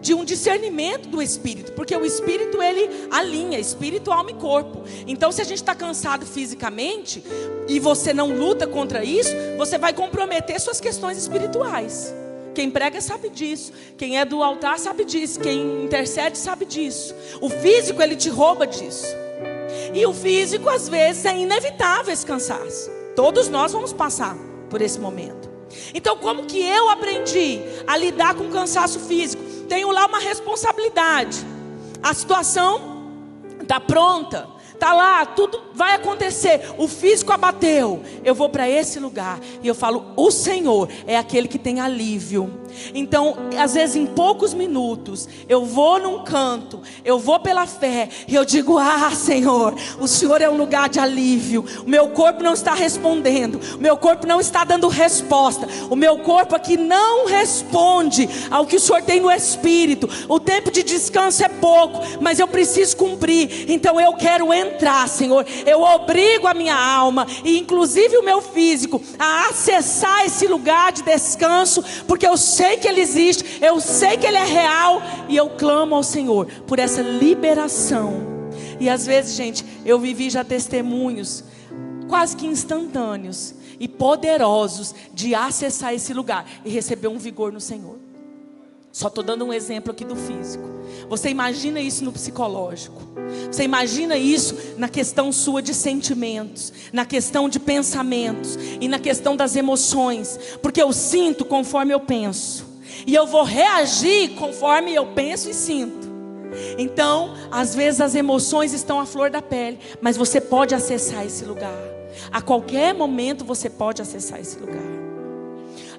de 0.00 0.14
um 0.14 0.24
discernimento 0.24 1.08
do 1.08 1.22
espírito, 1.22 1.72
porque 1.72 1.96
o 1.96 2.04
espírito 2.04 2.62
ele 2.62 3.08
alinha 3.10 3.58
espírito, 3.58 4.12
alma 4.12 4.30
e 4.30 4.34
corpo. 4.34 4.84
Então, 5.06 5.32
se 5.32 5.40
a 5.40 5.44
gente 5.44 5.58
está 5.58 5.74
cansado 5.74 6.26
fisicamente 6.26 7.24
e 7.66 7.80
você 7.80 8.12
não 8.12 8.30
luta 8.32 8.66
contra 8.66 9.02
isso, 9.02 9.32
você 9.56 9.78
vai 9.78 9.92
comprometer 9.92 10.60
suas 10.60 10.80
questões 10.80 11.16
espirituais. 11.16 12.14
Quem 12.54 12.70
prega 12.70 13.00
sabe 13.00 13.28
disso, 13.28 13.72
quem 13.98 14.18
é 14.18 14.24
do 14.24 14.42
altar 14.42 14.78
sabe 14.78 15.04
disso, 15.04 15.40
quem 15.40 15.84
intercede 15.84 16.38
sabe 16.38 16.64
disso. 16.64 17.14
O 17.40 17.50
físico 17.50 18.00
ele 18.00 18.16
te 18.16 18.28
rouba 18.28 18.66
disso. 18.66 19.06
E 19.92 20.06
o 20.06 20.12
físico 20.12 20.68
às 20.68 20.88
vezes 20.88 21.24
é 21.24 21.36
inevitável 21.36 22.12
esse 22.12 22.24
cansaço. 22.24 22.95
Todos 23.16 23.48
nós 23.48 23.72
vamos 23.72 23.94
passar 23.94 24.36
por 24.68 24.82
esse 24.82 25.00
momento. 25.00 25.48
Então, 25.94 26.16
como 26.18 26.44
que 26.44 26.60
eu 26.60 26.90
aprendi 26.90 27.60
a 27.86 27.96
lidar 27.96 28.34
com 28.34 28.50
cansaço 28.50 29.00
físico? 29.00 29.42
Tenho 29.68 29.90
lá 29.90 30.06
uma 30.06 30.18
responsabilidade. 30.18 31.38
A 32.02 32.12
situação 32.12 33.10
está 33.60 33.80
pronta. 33.80 34.46
Tá 34.78 34.92
lá, 34.92 35.24
tudo 35.24 35.60
vai 35.74 35.94
acontecer. 35.94 36.60
O 36.76 36.86
físico 36.86 37.32
abateu. 37.32 38.02
Eu 38.24 38.34
vou 38.34 38.48
para 38.48 38.68
esse 38.68 38.98
lugar 38.98 39.40
e 39.62 39.68
eu 39.68 39.74
falo: 39.74 40.12
"O 40.16 40.30
Senhor 40.30 40.88
é 41.06 41.16
aquele 41.16 41.48
que 41.48 41.58
tem 41.58 41.80
alívio". 41.80 42.52
Então, 42.94 43.36
às 43.58 43.74
vezes 43.74 43.96
em 43.96 44.06
poucos 44.06 44.52
minutos, 44.52 45.28
eu 45.48 45.64
vou 45.64 45.98
num 45.98 46.24
canto, 46.24 46.82
eu 47.04 47.18
vou 47.18 47.40
pela 47.40 47.66
fé 47.66 48.08
e 48.28 48.34
eu 48.34 48.44
digo: 48.44 48.78
"Ah, 48.78 49.10
Senhor, 49.12 49.74
o 49.98 50.06
Senhor 50.06 50.42
é 50.42 50.48
um 50.48 50.56
lugar 50.56 50.88
de 50.88 50.98
alívio. 50.98 51.64
O 51.84 51.88
meu 51.88 52.10
corpo 52.10 52.42
não 52.42 52.52
está 52.52 52.74
respondendo, 52.74 53.60
o 53.76 53.78
meu 53.78 53.96
corpo 53.96 54.26
não 54.26 54.40
está 54.40 54.64
dando 54.64 54.88
resposta. 54.88 55.66
O 55.90 55.96
meu 55.96 56.18
corpo 56.18 56.54
aqui 56.54 56.76
não 56.76 57.26
responde 57.26 58.28
ao 58.50 58.66
que 58.66 58.76
o 58.76 58.80
Senhor 58.80 59.02
tem 59.02 59.20
no 59.20 59.30
espírito. 59.30 60.08
O 60.28 60.38
tempo 60.38 60.70
de 60.70 60.82
descanso 60.82 61.44
é 61.44 61.48
pouco, 61.48 62.00
mas 62.20 62.38
eu 62.38 62.48
preciso 62.48 62.96
cumprir. 62.96 63.70
Então 63.70 64.00
eu 64.00 64.14
quero 64.14 64.52
entrar 64.58 65.08
Senhor. 65.08 65.46
Eu 65.64 65.80
obrigo 65.82 66.46
a 66.46 66.54
minha 66.54 66.76
alma 66.76 67.26
e 67.44 67.58
inclusive 67.58 68.16
o 68.16 68.24
meu 68.24 68.40
físico 68.40 69.02
a 69.18 69.48
acessar 69.48 70.24
esse 70.24 70.46
lugar 70.46 70.92
de 70.92 71.02
descanso, 71.02 71.82
porque 72.06 72.26
eu 72.26 72.36
sei 72.36 72.76
que 72.76 72.88
ele 72.88 73.00
existe, 73.00 73.58
eu 73.62 73.80
sei 73.80 74.16
que 74.16 74.26
ele 74.26 74.36
é 74.36 74.44
real 74.44 75.02
e 75.28 75.36
eu 75.36 75.50
clamo 75.50 75.94
ao 75.94 76.02
Senhor 76.02 76.46
por 76.66 76.78
essa 76.78 77.02
liberação. 77.02 78.36
E 78.78 78.88
às 78.88 79.06
vezes, 79.06 79.34
gente, 79.34 79.64
eu 79.84 79.98
vivi 79.98 80.28
já 80.28 80.44
testemunhos 80.44 81.44
quase 82.08 82.36
que 82.36 82.46
instantâneos 82.46 83.54
e 83.80 83.88
poderosos 83.88 84.94
de 85.12 85.34
acessar 85.34 85.94
esse 85.94 86.12
lugar 86.14 86.46
e 86.64 86.70
receber 86.70 87.08
um 87.08 87.18
vigor 87.18 87.52
no 87.52 87.60
Senhor. 87.60 88.05
Só 88.96 89.08
estou 89.08 89.22
dando 89.22 89.44
um 89.44 89.52
exemplo 89.52 89.90
aqui 89.90 90.06
do 90.06 90.16
físico. 90.16 90.64
Você 91.10 91.28
imagina 91.28 91.78
isso 91.78 92.02
no 92.02 92.10
psicológico. 92.10 93.02
Você 93.52 93.62
imagina 93.62 94.16
isso 94.16 94.56
na 94.78 94.88
questão 94.88 95.30
sua 95.30 95.60
de 95.60 95.74
sentimentos, 95.74 96.72
na 96.94 97.04
questão 97.04 97.46
de 97.46 97.60
pensamentos 97.60 98.58
e 98.80 98.88
na 98.88 98.98
questão 98.98 99.36
das 99.36 99.54
emoções. 99.54 100.40
Porque 100.62 100.80
eu 100.80 100.94
sinto 100.94 101.44
conforme 101.44 101.92
eu 101.92 102.00
penso. 102.00 102.64
E 103.06 103.14
eu 103.14 103.26
vou 103.26 103.44
reagir 103.44 104.30
conforme 104.30 104.94
eu 104.94 105.08
penso 105.08 105.50
e 105.50 105.52
sinto. 105.52 106.08
Então, 106.78 107.34
às 107.50 107.74
vezes 107.74 108.00
as 108.00 108.14
emoções 108.14 108.72
estão 108.72 108.98
à 108.98 109.04
flor 109.04 109.28
da 109.28 109.42
pele, 109.42 109.78
mas 110.00 110.16
você 110.16 110.40
pode 110.40 110.74
acessar 110.74 111.22
esse 111.26 111.44
lugar. 111.44 111.76
A 112.32 112.40
qualquer 112.40 112.94
momento 112.94 113.44
você 113.44 113.68
pode 113.68 114.00
acessar 114.00 114.40
esse 114.40 114.58
lugar. 114.58 114.95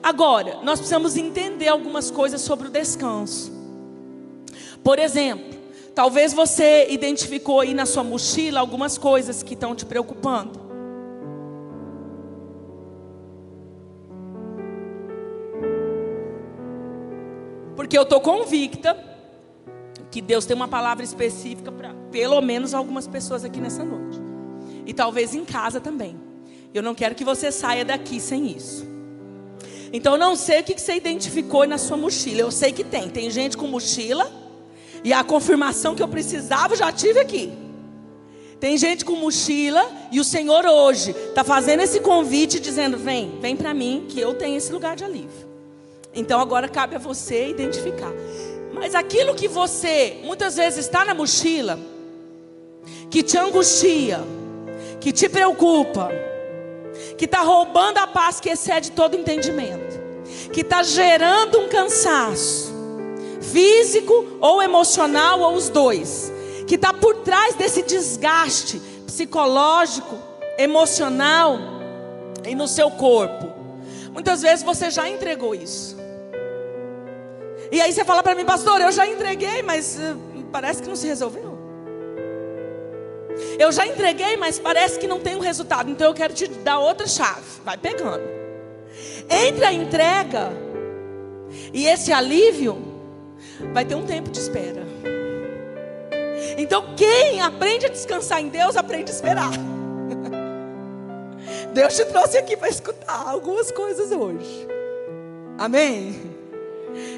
Agora, 0.02 0.60
nós 0.64 0.80
precisamos 0.80 1.18
entender 1.18 1.68
algumas 1.68 2.12
coisas 2.12 2.42
sobre 2.42 2.68
o 2.68 2.72
descanso. 2.72 3.52
Por 4.84 5.00
exemplo, 5.00 5.58
talvez 5.94 6.34
você 6.34 6.88
identificou 6.90 7.62
aí 7.62 7.74
na 7.74 7.86
sua 7.86 8.04
mochila 8.04 8.60
algumas 8.60 8.98
coisas 8.98 9.44
que 9.44 9.54
estão 9.54 9.76
te 9.76 9.86
preocupando. 9.86 10.68
Porque 17.76 17.98
eu 17.98 18.04
estou 18.04 18.20
convicta 18.20 18.98
que 20.10 20.22
Deus 20.22 20.46
tem 20.46 20.56
uma 20.56 20.68
palavra 20.68 21.04
específica 21.04 21.72
para 21.72 21.94
pelo 22.12 22.42
menos 22.42 22.74
algumas 22.74 23.08
pessoas 23.08 23.44
aqui 23.44 23.60
nessa 23.60 23.84
noite. 23.84 24.20
E 24.86 24.94
talvez 24.94 25.36
em 25.36 25.44
casa 25.44 25.80
também. 25.80 26.18
Eu 26.74 26.82
não 26.82 26.96
quero 26.96 27.16
que 27.16 27.24
você 27.24 27.52
saia 27.52 27.84
daqui 27.84 28.20
sem 28.20 28.48
isso. 28.48 28.97
Então 29.92 30.14
eu 30.14 30.20
não 30.20 30.36
sei 30.36 30.62
o 30.62 30.64
que 30.64 30.80
você 30.80 30.96
identificou 30.96 31.66
na 31.68 31.78
sua 31.78 31.98
mochila. 31.98 32.42
Eu 32.42 32.52
sei 32.52 32.72
que 32.72 32.84
tem. 32.84 33.10
Tem 33.10 33.30
gente 33.30 33.58
com 33.58 33.68
mochila. 33.68 34.30
E 35.04 35.14
a 35.14 35.24
confirmação 35.24 35.96
que 35.96 36.04
eu 36.04 36.08
precisava 36.08 36.74
eu 36.74 36.78
já 36.78 36.92
tive 36.92 37.20
aqui. 37.20 37.52
Tem 38.60 38.78
gente 38.78 39.06
com 39.06 39.16
mochila. 39.16 39.90
E 40.12 40.20
o 40.20 40.24
Senhor 40.24 40.66
hoje 40.66 41.12
está 41.12 41.44
fazendo 41.44 41.82
esse 41.82 42.00
convite 42.00 42.60
dizendo: 42.60 42.98
vem, 42.98 43.38
vem 43.40 43.56
para 43.56 43.74
mim 43.74 44.06
que 44.10 44.20
eu 44.20 44.34
tenho 44.34 44.58
esse 44.58 44.72
lugar 44.72 44.96
de 44.96 45.04
alívio. 45.04 45.48
Então 46.14 46.40
agora 46.40 46.68
cabe 46.68 46.96
a 46.96 47.00
você 47.00 47.48
identificar. 47.48 48.12
Mas 48.74 48.96
aquilo 48.96 49.36
que 49.36 49.48
você 49.48 50.20
muitas 50.24 50.56
vezes 50.56 50.86
está 50.86 51.06
na 51.06 51.14
mochila, 51.14 51.80
que 53.10 53.24
te 53.24 53.38
angustia, 53.38 54.20
que 55.00 55.12
te 55.12 55.30
preocupa, 55.30 56.12
que 57.18 57.26
está 57.26 57.42
roubando 57.42 57.98
a 57.98 58.08
paz 58.08 58.40
que 58.40 58.50
excede 58.50 58.92
todo 58.92 59.16
entendimento, 59.16 60.00
que 60.54 60.62
está 60.62 60.84
gerando 60.84 61.60
um 61.60 61.68
cansaço, 61.68 62.74
físico 63.42 64.38
ou 64.40 64.62
emocional, 64.62 65.40
ou 65.40 65.54
os 65.56 65.70
dois, 65.70 66.32
que 66.68 66.76
está 66.76 66.94
por 66.94 67.16
trás 67.18 67.56
desse 67.56 67.82
desgaste 67.82 68.80
psicológico, 69.06 70.16
emocional 70.58 71.58
e 72.46 72.54
no 72.54 72.68
seu 72.68 72.92
corpo. 72.92 73.48
Muitas 74.12 74.42
vezes 74.42 74.64
você 74.64 74.90
já 74.90 75.10
entregou 75.10 75.56
isso. 75.56 75.98
E 77.72 77.82
aí 77.82 77.92
você 77.92 78.06
fala 78.06 78.24
para 78.24 78.36
mim, 78.36 78.46
pastor, 78.46 78.80
eu 78.82 78.92
já 78.92 79.08
entreguei, 79.08 79.62
mas 79.62 79.98
uh, 79.98 80.44
parece 80.52 80.82
que 80.82 80.88
não 80.88 80.96
se 80.96 81.08
resolveu. 81.08 81.47
Eu 83.60 83.72
já 83.72 83.86
entreguei, 83.86 84.38
mas 84.38 84.60
parece 84.60 85.00
que 85.00 85.08
não 85.08 85.20
tem 85.20 85.36
um 85.36 85.40
resultado. 85.40 85.90
Então 85.90 86.08
eu 86.08 86.14
quero 86.14 86.34
te 86.34 86.48
dar 86.48 86.80
outra 86.80 87.08
chave. 87.08 87.62
Vai 87.64 87.78
pegando. 87.78 88.24
Entre 89.30 89.66
a 89.66 89.74
entrega 89.74 90.52
e 91.74 91.88
esse 91.88 92.12
alívio, 92.12 92.78
vai 93.74 93.86
ter 93.86 93.96
um 93.96 94.06
tempo 94.06 94.30
de 94.30 94.40
espera. 94.40 94.86
Então 96.58 96.96
quem 96.96 97.42
aprende 97.42 97.86
a 97.86 97.90
descansar 97.90 98.42
em 98.42 98.50
Deus, 98.50 98.78
aprende 98.78 99.12
a 99.12 99.16
esperar. 99.16 99.52
Deus 101.74 101.96
te 101.96 102.06
trouxe 102.06 102.38
aqui 102.38 102.56
para 102.56 102.70
escutar 102.70 103.28
algumas 103.28 103.72
coisas 103.72 104.12
hoje. 104.12 104.68
Amém? 105.58 106.38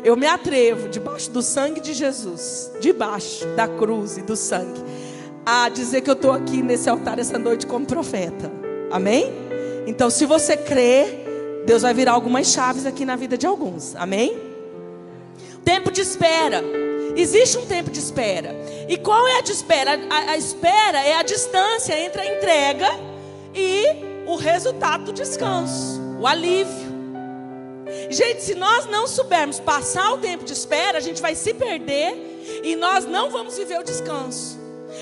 Eu 0.04 0.18
me 0.18 0.28
atrevo, 0.28 0.90
debaixo 0.90 1.32
do 1.32 1.42
sangue 1.42 1.80
de 1.80 1.94
Jesus, 1.94 2.72
debaixo 2.82 3.46
da 3.56 3.68
cruz 3.68 4.18
e 4.18 4.22
do 4.22 4.36
sangue 4.36 4.84
a 5.46 5.70
dizer 5.70 6.02
que 6.02 6.10
eu 6.10 6.14
estou 6.14 6.32
aqui 6.32 6.62
nesse 6.62 6.90
altar 6.90 7.20
essa 7.20 7.38
noite 7.38 7.66
como 7.66 7.86
profeta. 7.86 8.52
Amém? 8.92 9.32
Então, 9.88 10.10
se 10.10 10.26
você 10.26 10.56
crê, 10.56 11.06
Deus 11.66 11.82
vai 11.82 11.94
virar 11.94 12.14
algumas 12.14 12.48
chaves 12.48 12.86
aqui 12.86 13.06
na 13.06 13.16
vida 13.16 13.38
de 13.38 13.48
alguns. 13.48 13.96
Amém? 13.96 14.38
Tempo 15.64 15.92
de 15.92 16.02
espera. 16.02 16.64
Existe 17.16 17.58
um 17.58 17.66
tempo 17.66 17.90
de 17.92 18.00
espera. 18.00 18.56
E 18.88 18.98
qual 18.98 19.28
é 19.28 19.40
a 19.40 19.42
de 19.42 19.52
espera? 19.52 20.00
A, 20.10 20.32
a 20.32 20.38
espera 20.38 21.04
é 21.04 21.16
a 21.16 21.24
distância 21.24 22.00
entre 22.00 22.22
a 22.22 22.38
entrega 22.38 22.88
e 23.54 23.86
o 24.26 24.36
resultado 24.36 25.06
do 25.06 25.14
descanso, 25.14 26.00
o 26.20 26.28
alívio. 26.28 26.90
Gente, 28.10 28.44
se 28.44 28.56
nós 28.56 28.86
não 28.86 29.08
soubermos 29.08 29.60
passar 29.60 30.14
o 30.14 30.18
tempo 30.20 30.44
de 30.44 30.54
espera, 30.54 31.00
a 31.00 31.02
gente 31.02 31.22
vai 31.22 31.36
se 31.36 31.54
perder 31.54 32.62
e 32.64 32.76
nós 32.76 33.06
não 33.06 33.30
vamos 33.30 33.58
viver 33.58 33.80
o 33.80 33.84
descanso. 33.84 34.60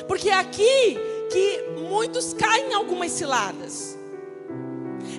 Porque 0.07 0.29
é 0.29 0.33
aqui 0.33 0.97
que 1.31 1.63
muitos 1.89 2.33
caem 2.33 2.71
em 2.71 2.73
algumas 2.73 3.11
ciladas. 3.11 3.97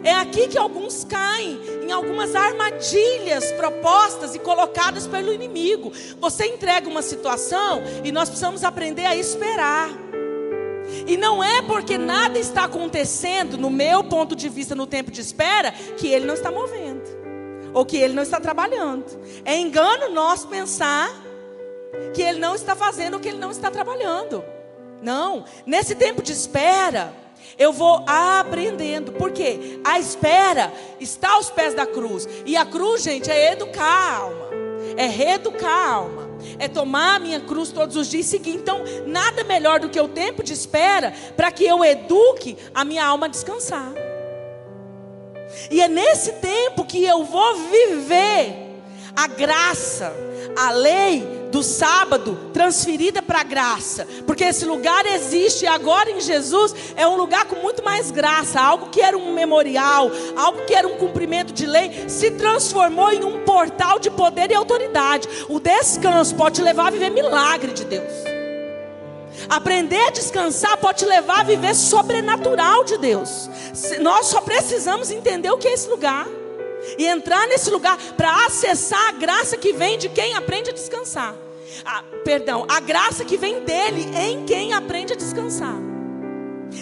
É 0.03 0.13
aqui 0.13 0.49
que 0.49 0.59
alguns 0.59 1.05
caem 1.05 1.61
em 1.83 1.91
algumas 1.91 2.35
armadilhas 2.35 3.51
propostas 3.53 4.35
e 4.35 4.39
colocadas 4.39 5.07
pelo 5.07 5.33
inimigo. 5.33 5.93
Você 6.21 6.47
entrega 6.47 6.89
uma 6.89 7.03
situação 7.03 7.83
e 8.05 8.13
nós 8.13 8.29
precisamos 8.29 8.65
aprender 8.65 9.07
a 9.07 9.17
esperar. 9.17 9.91
E 11.07 11.17
não 11.17 11.43
é 11.43 11.61
porque 11.63 11.99
nada 11.99 12.39
está 12.39 12.65
acontecendo, 12.65 13.59
no 13.59 13.71
meu 13.71 14.05
ponto 14.05 14.35
de 14.35 14.49
vista, 14.49 14.75
no 14.75 14.87
tempo 14.87 15.11
de 15.11 15.21
espera, 15.21 15.73
que 15.73 16.09
ele 16.09 16.25
não 16.25 16.35
está 16.35 16.51
movendo, 16.51 17.03
ou 17.75 17.85
que 17.85 17.97
ele 17.97 18.15
não 18.15 18.23
está 18.23 18.41
trabalhando. 18.41 19.05
É 19.45 19.57
engano 19.57 20.11
nosso 20.11 20.49
pensar 20.49 21.11
que 22.15 22.23
ele 22.23 22.39
não 22.39 22.55
está 22.55 22.75
fazendo 22.75 23.17
o 23.17 23.21
que 23.21 23.29
ele 23.29 23.39
não 23.39 23.51
está 23.51 23.71
trabalhando. 23.71 24.43
Não, 25.03 25.45
nesse 25.65 25.95
tempo 25.95 26.23
de 26.23 26.33
espera, 26.33 27.13
eu 27.59 27.73
vou 27.73 28.05
aprendendo, 28.07 29.13
porque 29.13 29.81
a 29.85 29.99
espera 29.99 30.73
está 31.01 31.33
aos 31.33 31.51
pés 31.51 31.75
da 31.75 31.87
cruz, 31.87 32.29
e 32.45 32.57
a 32.57 32.65
cruz, 32.65 33.03
gente, 33.03 33.31
é 33.31 33.53
educar 33.53 33.85
a 33.85 34.17
alma, 34.19 34.49
é 34.97 35.07
reeducar 35.07 35.71
a 35.71 35.93
alma, 35.95 36.29
é 36.59 36.69
tomar 36.69 37.17
a 37.17 37.19
minha 37.19 37.41
cruz 37.41 37.71
todos 37.71 37.97
os 37.97 38.09
dias 38.09 38.27
e 38.27 38.29
seguir. 38.29 38.55
Então, 38.55 38.83
nada 39.07 39.45
melhor 39.45 39.81
do 39.81 39.89
que 39.89 40.01
o 40.01 40.09
tempo 40.09 40.43
de 40.43 40.53
espera 40.53 41.13
para 41.37 41.51
que 41.51 41.65
eu 41.65 41.85
eduque 41.85 42.57
a 42.75 42.85
minha 42.85 43.05
alma 43.05 43.27
a 43.27 43.29
descansar. 43.29 43.93
E 45.71 45.81
é 45.81 45.89
nesse 45.89 46.33
tempo 46.33 46.85
que 46.85 47.05
eu 47.05 47.25
vou 47.25 47.57
viver 47.57 48.68
a 49.19 49.27
graça, 49.27 50.15
a 50.57 50.71
lei 50.71 51.49
do 51.51 51.61
sábado 51.61 52.39
transferida 52.53 53.21
para 53.21 53.41
a 53.41 53.43
graça, 53.43 54.07
porque 54.25 54.45
esse 54.45 54.65
lugar 54.65 55.05
existe 55.07 55.67
agora 55.67 56.09
em 56.09 56.21
Jesus 56.21 56.73
é 56.95 57.05
um 57.05 57.17
lugar 57.17 57.47
com 57.47 57.57
muito 57.57 57.85
mais 57.85 58.13
graça, 58.13 58.61
algo 58.61 58.91
que 58.91 59.01
era 59.01 59.19
um 59.19 59.35
memorial, 59.35 60.09
algo 60.37 60.65
que 60.67 60.73
era 60.73 60.87
um 60.87 60.97
cumprimento 60.99 61.53
de 61.53 61.67
lei, 61.67 62.09
se 62.09 62.31
transformou 62.31 63.11
em 63.11 63.25
um 63.25 63.41
portal 63.41 63.99
de 63.99 64.09
poder 64.09 64.53
e 64.53 64.55
autoridade. 64.55 65.29
O 65.49 65.59
descanso 65.59 66.37
pode 66.37 66.55
te 66.55 66.63
levar 66.63 66.87
a 66.87 66.91
viver 66.91 67.11
milagre 67.11 67.73
de 67.73 67.85
Deus. 67.85 68.13
Aprender 69.49 70.01
a 70.01 70.11
descansar 70.11 70.77
pode 70.77 70.99
te 70.99 71.07
levar 71.07 71.41
a 71.41 71.45
viver 71.45 71.75
sobrenatural 71.75 72.85
de 72.85 72.97
Deus. 72.99 73.51
Nós 74.01 74.27
só 74.27 74.41
precisamos 74.41 75.11
entender 75.11 75.51
o 75.51 75.59
que 75.59 75.67
é 75.67 75.73
esse 75.73 75.89
lugar 75.89 76.25
e 76.97 77.07
entrar 77.07 77.47
nesse 77.49 77.71
lugar 77.71 77.99
para 78.17 78.47
acessar 78.47 79.09
a 79.09 79.13
graça 79.13 79.57
que 79.57 79.73
vem 79.73 79.99
de 79.99 80.09
quem 80.09 80.35
aprende 80.35 80.71
a 80.71 80.73
descansar. 80.73 81.35
Perdão, 82.25 82.67
a 82.69 82.81
graça 82.81 83.25
que 83.25 83.37
vem 83.37 83.61
dele 83.61 84.09
em 84.17 84.45
quem 84.45 84.73
aprende 84.73 85.13
a 85.13 85.17
descansar. 85.17 85.77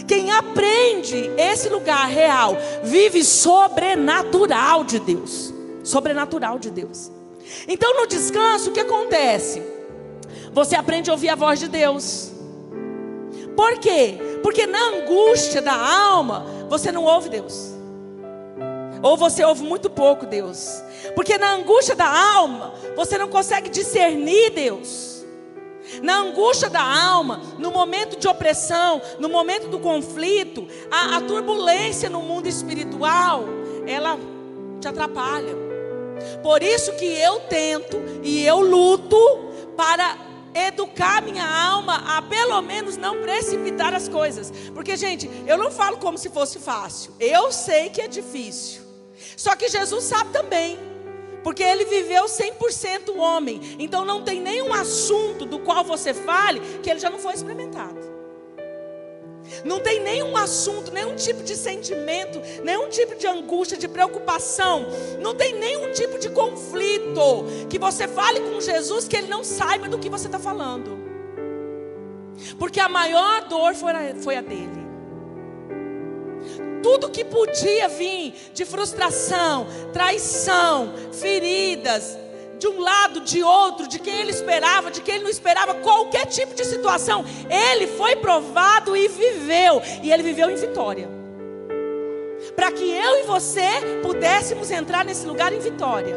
Quem 0.07 0.31
aprende 0.33 1.31
esse 1.37 1.69
lugar 1.69 2.09
real, 2.09 2.57
vive 2.83 3.25
sobrenatural 3.25 4.85
de 4.85 4.99
Deus. 4.99 5.53
Sobrenatural 5.85 6.59
de 6.59 6.71
Deus. 6.71 7.11
Então 7.69 7.95
no 7.95 8.07
descanso, 8.07 8.71
o 8.71 8.73
que 8.73 8.81
acontece? 8.81 9.63
Você 10.53 10.75
aprende 10.75 11.11
a 11.11 11.13
ouvir 11.13 11.29
a 11.29 11.35
voz 11.35 11.61
de 11.61 11.69
Deus. 11.69 12.33
Por 13.55 13.79
quê? 13.79 14.19
Porque 14.43 14.67
na 14.67 14.89
angústia 14.89 15.63
da 15.63 15.75
alma, 15.75 16.47
você 16.69 16.91
não 16.91 17.05
ouve 17.05 17.29
Deus. 17.29 17.76
Ou 19.03 19.17
você 19.17 19.45
ouve 19.45 19.63
muito 19.63 19.91
pouco 19.91 20.27
Deus. 20.27 20.83
Porque 21.15 21.39
na 21.39 21.55
angústia 21.55 21.95
da 21.95 22.09
alma, 22.09 22.75
você 22.95 23.19
não 23.19 23.29
consegue 23.29 23.69
discernir 23.69 24.51
Deus. 24.51 25.25
Na 26.03 26.19
angústia 26.19 26.69
da 26.69 26.83
alma, 26.83 27.41
no 27.59 27.71
momento 27.71 28.19
de 28.19 28.27
opressão, 28.27 29.01
no 29.19 29.29
momento 29.29 29.69
do 29.69 29.79
conflito, 29.79 30.67
a, 30.91 31.17
a 31.17 31.21
turbulência 31.21 32.11
no 32.11 32.21
mundo 32.21 32.49
espiritual, 32.49 33.45
ela 33.87 34.19
te 34.81 34.89
atrapalha. 34.89 35.55
Por 36.43 36.63
isso 36.63 36.93
que 36.93 37.05
eu 37.05 37.41
tento 37.41 37.97
e 38.23 38.45
eu 38.45 38.61
luto 38.61 39.17
para 39.77 40.17
educar 40.55 41.21
minha 41.23 41.47
alma 41.47 42.03
a 42.17 42.23
pelo 42.23 42.61
menos 42.63 42.97
não 42.97 43.21
precipitar 43.21 43.95
as 43.95 44.09
coisas. 44.09 44.53
Porque, 44.75 44.97
gente, 44.97 45.31
eu 45.47 45.59
não 45.59 45.71
falo 45.71 45.99
como 45.99 46.17
se 46.17 46.31
fosse 46.31 46.59
fácil. 46.59 47.13
Eu 47.21 47.53
sei 47.53 47.91
que 47.91 48.01
é 48.01 48.09
difícil. 48.09 48.86
Só 49.37 49.57
que 49.57 49.69
Jesus 49.69 50.05
sabe 50.05 50.31
também. 50.33 50.79
Porque 51.43 51.63
ele 51.63 51.85
viveu 51.85 52.25
100% 52.25 53.17
homem. 53.17 53.61
Então 53.79 54.05
não 54.05 54.23
tem 54.23 54.41
nenhum 54.41 54.75
assunto 54.75 55.47
do 55.47 55.61
qual 55.61 55.85
você 55.85 56.13
fale 56.13 56.61
que 56.83 56.91
ele 56.91 56.99
já 56.99 57.09
não 57.09 57.19
foi 57.19 57.35
experimentado. 57.35 58.17
Não 59.65 59.81
tem 59.81 60.01
nenhum 60.01 60.37
assunto, 60.37 60.93
nenhum 60.93 61.15
tipo 61.15 61.43
de 61.43 61.57
sentimento, 61.57 62.41
nenhum 62.65 62.89
tipo 62.89 63.15
de 63.15 63.27
angústia, 63.27 63.77
de 63.77 63.89
preocupação. 63.89 64.87
Não 65.21 65.35
tem 65.35 65.55
nenhum 65.55 65.93
tipo 65.93 66.19
de 66.19 66.31
conflito 66.31 67.45
que 67.71 67.79
você 67.79 68.09
fale 68.09 68.41
com 68.41 68.61
Jesus 68.61 69.07
que 69.07 69.17
ele 69.17 69.29
não 69.29 69.45
saiba 69.45 69.89
do 69.89 69.99
que 69.99 70.11
você 70.11 70.27
está 70.27 70.39
falando. 70.39 70.99
Porque 72.59 72.81
a 72.81 72.89
maior 72.89 73.49
dor 73.49 73.75
foi 73.75 73.93
a, 73.93 74.15
foi 74.17 74.37
a 74.37 74.41
dele. 74.41 74.86
Tudo 76.87 77.11
que 77.11 77.25
podia 77.25 77.89
vir 77.89 78.33
de 78.55 78.65
frustração, 78.65 79.67
traição, 79.93 80.95
feridas, 81.13 82.17
de 82.61 82.69
um 82.69 82.79
lado, 82.79 83.23
de 83.23 83.43
outro, 83.43 83.89
de 83.89 83.99
quem 83.99 84.21
ele 84.21 84.31
esperava, 84.31 84.89
de 84.89 85.01
quem 85.01 85.17
ele 85.17 85.25
não 85.25 85.31
esperava, 85.31 85.75
qualquer 85.75 86.27
tipo 86.27 86.55
de 86.55 86.65
situação, 86.65 87.25
ele 87.51 87.89
foi 87.89 88.15
provado 88.15 88.97
e 88.97 89.09
viveu, 89.09 89.83
e 90.01 90.13
ele 90.13 90.23
viveu 90.23 90.49
em 90.49 90.55
vitória. 90.55 91.09
Para 92.55 92.71
que 92.71 92.89
eu 92.89 93.19
e 93.19 93.23
você 93.25 93.67
pudéssemos 94.01 94.71
entrar 94.71 95.05
nesse 95.05 95.27
lugar 95.27 95.53
em 95.53 95.59
vitória. 95.59 96.17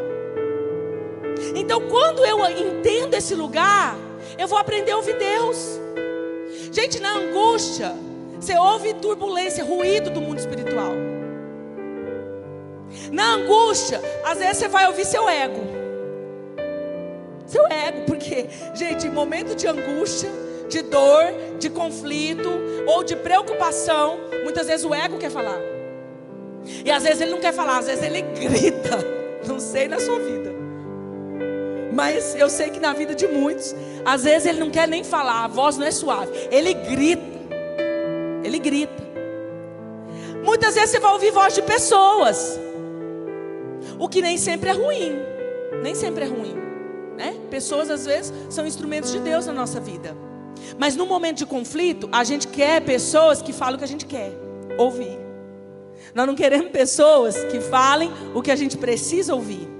Então, 1.56 1.80
quando 1.88 2.24
eu 2.24 2.48
entendo 2.48 3.14
esse 3.14 3.34
lugar, 3.34 3.96
eu 4.38 4.46
vou 4.46 4.56
aprender 4.56 4.92
a 4.92 4.98
ouvir 4.98 5.18
Deus. 5.18 5.80
Gente, 6.70 7.00
na 7.00 7.16
angústia, 7.16 7.92
você 8.40 8.56
ouve 8.56 8.94
turbulência, 8.94 9.62
ruído 9.62 10.08
do 10.08 10.20
mundo 10.20 10.38
espiritual. 10.38 10.94
Na 13.12 13.34
angústia, 13.34 14.00
às 14.24 14.38
vezes 14.38 14.56
você 14.56 14.68
vai 14.68 14.86
ouvir 14.86 15.04
seu 15.04 15.28
ego. 15.28 15.60
Seu 17.46 17.66
ego, 17.66 18.02
porque, 18.06 18.46
gente, 18.74 19.06
em 19.06 19.10
momento 19.10 19.54
de 19.54 19.66
angústia, 19.66 20.30
de 20.68 20.82
dor, 20.82 21.24
de 21.58 21.68
conflito 21.68 22.48
ou 22.86 23.04
de 23.04 23.14
preocupação, 23.14 24.18
muitas 24.42 24.66
vezes 24.66 24.86
o 24.86 24.94
ego 24.94 25.18
quer 25.18 25.30
falar. 25.30 25.58
E 26.84 26.90
às 26.90 27.02
vezes 27.02 27.20
ele 27.20 27.32
não 27.32 27.40
quer 27.40 27.52
falar, 27.52 27.78
às 27.78 27.86
vezes 27.86 28.02
ele 28.02 28.22
grita. 28.22 29.20
Não 29.46 29.58
sei 29.58 29.88
na 29.88 29.98
sua 29.98 30.18
vida. 30.18 30.52
Mas 31.94 32.34
eu 32.34 32.48
sei 32.50 32.68
que 32.68 32.78
na 32.78 32.92
vida 32.92 33.14
de 33.14 33.26
muitos, 33.26 33.74
às 34.04 34.22
vezes 34.22 34.46
ele 34.46 34.60
não 34.60 34.70
quer 34.70 34.86
nem 34.86 35.02
falar, 35.02 35.44
a 35.44 35.48
voz 35.48 35.78
não 35.78 35.86
é 35.86 35.90
suave. 35.90 36.30
Ele 36.50 36.74
grita. 36.74 37.29
Ele 38.50 38.58
grita. 38.58 39.02
Muitas 40.44 40.74
vezes 40.74 40.90
você 40.90 40.98
vai 40.98 41.12
ouvir 41.12 41.30
voz 41.30 41.54
de 41.54 41.62
pessoas. 41.62 42.58
O 43.98 44.08
que 44.08 44.20
nem 44.20 44.36
sempre 44.36 44.70
é 44.70 44.72
ruim. 44.72 45.18
Nem 45.82 45.94
sempre 45.94 46.24
é 46.24 46.26
ruim. 46.26 46.56
Né? 47.16 47.36
Pessoas 47.48 47.88
às 47.90 48.06
vezes 48.06 48.32
são 48.48 48.66
instrumentos 48.66 49.12
de 49.12 49.20
Deus 49.20 49.46
na 49.46 49.52
nossa 49.52 49.78
vida. 49.78 50.16
Mas 50.78 50.96
no 50.96 51.06
momento 51.06 51.38
de 51.38 51.46
conflito, 51.46 52.08
a 52.10 52.24
gente 52.24 52.48
quer 52.48 52.82
pessoas 52.82 53.40
que 53.40 53.52
falam 53.52 53.76
o 53.76 53.78
que 53.78 53.84
a 53.84 53.88
gente 53.88 54.06
quer 54.06 54.32
ouvir. 54.76 55.18
Nós 56.12 56.26
não 56.26 56.34
queremos 56.34 56.70
pessoas 56.72 57.36
que 57.44 57.60
falem 57.60 58.10
o 58.34 58.42
que 58.42 58.50
a 58.50 58.56
gente 58.56 58.76
precisa 58.76 59.34
ouvir. 59.34 59.79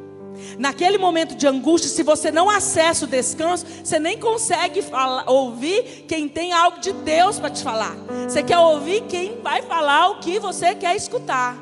Naquele 0.61 0.99
momento 0.99 1.35
de 1.35 1.46
angústia, 1.46 1.88
se 1.88 2.03
você 2.03 2.31
não 2.31 2.51
acessa 2.51 3.07
o 3.07 3.09
descanso, 3.09 3.64
você 3.83 3.99
nem 3.99 4.18
consegue 4.18 4.83
falar, 4.83 5.25
ouvir 5.27 6.05
quem 6.07 6.29
tem 6.29 6.53
algo 6.53 6.79
de 6.81 6.92
Deus 6.92 7.38
para 7.38 7.49
te 7.49 7.62
falar. 7.62 7.96
Você 8.29 8.42
quer 8.42 8.59
ouvir 8.59 9.05
quem 9.09 9.40
vai 9.40 9.62
falar 9.62 10.11
o 10.11 10.20
que 10.20 10.38
você 10.38 10.75
quer 10.75 10.94
escutar. 10.94 11.57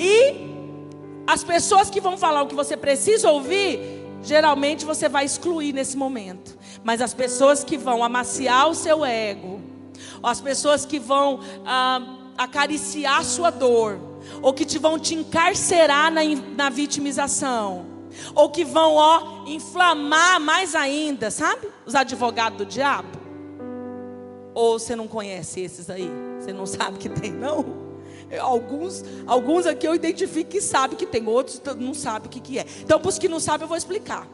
E 0.00 0.34
as 1.26 1.44
pessoas 1.44 1.90
que 1.90 2.00
vão 2.00 2.16
falar 2.16 2.40
o 2.40 2.46
que 2.46 2.54
você 2.54 2.74
precisa 2.74 3.30
ouvir, 3.30 4.02
geralmente 4.22 4.86
você 4.86 5.06
vai 5.06 5.26
excluir 5.26 5.74
nesse 5.74 5.94
momento. 5.94 6.56
Mas 6.82 7.02
as 7.02 7.12
pessoas 7.12 7.62
que 7.62 7.76
vão 7.76 8.02
amaciar 8.02 8.70
o 8.70 8.74
seu 8.74 9.04
ego, 9.04 9.60
as 10.22 10.40
pessoas 10.40 10.86
que 10.86 10.98
vão 10.98 11.40
ah, 11.66 12.00
acariciar 12.38 13.18
a 13.20 13.24
sua 13.24 13.50
dor, 13.50 14.11
ou 14.40 14.52
que 14.52 14.64
te 14.64 14.78
vão 14.78 14.98
te 14.98 15.14
encarcerar 15.14 16.10
na, 16.10 16.22
na 16.56 16.70
vitimização, 16.70 17.86
ou 18.34 18.50
que 18.50 18.64
vão, 18.64 18.94
ó, 18.94 19.44
inflamar 19.46 20.40
mais 20.40 20.74
ainda, 20.74 21.30
sabe? 21.30 21.68
Os 21.84 21.94
advogados 21.94 22.58
do 22.58 22.66
diabo. 22.66 23.20
Ou 24.54 24.78
você 24.78 24.94
não 24.94 25.08
conhece 25.08 25.60
esses 25.60 25.88
aí? 25.88 26.10
Você 26.38 26.52
não 26.52 26.66
sabe 26.66 26.98
que 26.98 27.08
tem, 27.08 27.32
não? 27.32 27.82
Alguns, 28.40 29.04
alguns 29.26 29.66
aqui 29.66 29.86
eu 29.86 29.94
identifico 29.94 30.50
que 30.50 30.60
sabe 30.60 30.96
que 30.96 31.04
tem, 31.04 31.26
outros 31.26 31.60
não 31.78 31.92
sabem 31.92 32.28
o 32.28 32.30
que, 32.30 32.40
que 32.40 32.58
é. 32.58 32.66
Então, 32.80 32.98
para 32.98 33.08
os 33.08 33.18
que 33.18 33.28
não 33.28 33.40
sabem, 33.40 33.64
eu 33.64 33.68
vou 33.68 33.76
explicar. 33.76 34.26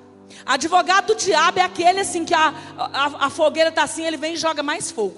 Advogado 0.45 1.09
do 1.09 1.15
diabo 1.15 1.59
é 1.59 1.63
aquele 1.63 2.01
assim 2.01 2.25
que 2.25 2.35
a, 2.35 2.55
a, 2.77 3.27
a 3.27 3.31
fogueira 3.31 3.71
está 3.71 3.83
assim, 3.83 4.05
ele 4.05 4.17
vem 4.17 4.35
e 4.35 4.37
joga 4.37 4.63
mais 4.63 4.91
fogo. 4.91 5.17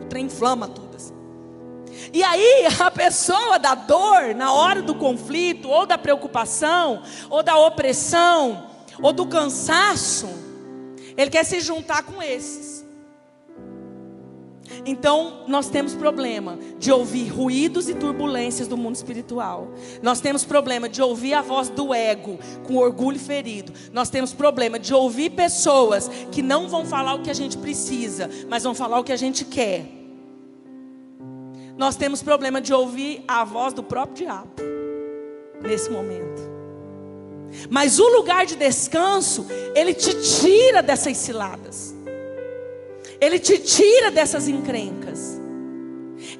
O 0.00 0.04
trem 0.06 0.26
inflama 0.26 0.68
tudo. 0.68 0.87
E 2.12 2.22
aí, 2.22 2.66
a 2.80 2.90
pessoa 2.90 3.58
da 3.58 3.74
dor, 3.74 4.34
na 4.34 4.52
hora 4.52 4.82
do 4.82 4.94
conflito, 4.94 5.68
ou 5.68 5.86
da 5.86 5.98
preocupação, 5.98 7.02
ou 7.28 7.42
da 7.42 7.56
opressão, 7.58 8.66
ou 9.02 9.12
do 9.12 9.26
cansaço, 9.26 10.28
ele 11.16 11.30
quer 11.30 11.44
se 11.44 11.60
juntar 11.60 12.02
com 12.02 12.22
esses. 12.22 12.78
Então, 14.84 15.44
nós 15.46 15.68
temos 15.68 15.94
problema 15.94 16.58
de 16.78 16.92
ouvir 16.92 17.28
ruídos 17.28 17.88
e 17.88 17.94
turbulências 17.94 18.68
do 18.68 18.76
mundo 18.76 18.96
espiritual. 18.96 19.68
Nós 20.02 20.20
temos 20.20 20.44
problema 20.44 20.88
de 20.88 21.02
ouvir 21.02 21.34
a 21.34 21.42
voz 21.42 21.68
do 21.68 21.92
ego 21.92 22.38
com 22.64 22.76
orgulho 22.76 23.18
ferido. 23.18 23.72
Nós 23.92 24.10
temos 24.10 24.32
problema 24.32 24.78
de 24.78 24.94
ouvir 24.94 25.30
pessoas 25.30 26.08
que 26.30 26.42
não 26.42 26.68
vão 26.68 26.84
falar 26.84 27.14
o 27.14 27.22
que 27.22 27.30
a 27.30 27.34
gente 27.34 27.58
precisa, 27.58 28.30
mas 28.48 28.62
vão 28.62 28.74
falar 28.74 28.98
o 28.98 29.04
que 29.04 29.12
a 29.12 29.16
gente 29.16 29.44
quer. 29.44 29.97
Nós 31.78 31.94
temos 31.94 32.22
problema 32.22 32.60
de 32.60 32.74
ouvir 32.74 33.22
a 33.28 33.44
voz 33.44 33.72
do 33.72 33.84
próprio 33.84 34.26
diabo 34.26 34.50
nesse 35.62 35.88
momento. 35.88 36.42
Mas 37.70 38.00
o 38.00 38.08
lugar 38.08 38.44
de 38.44 38.56
descanso, 38.56 39.46
ele 39.76 39.94
te 39.94 40.12
tira 40.40 40.82
dessas 40.82 41.16
ciladas. 41.16 41.94
Ele 43.20 43.38
te 43.38 43.58
tira 43.58 44.10
dessas 44.10 44.48
encrencas. 44.48 45.37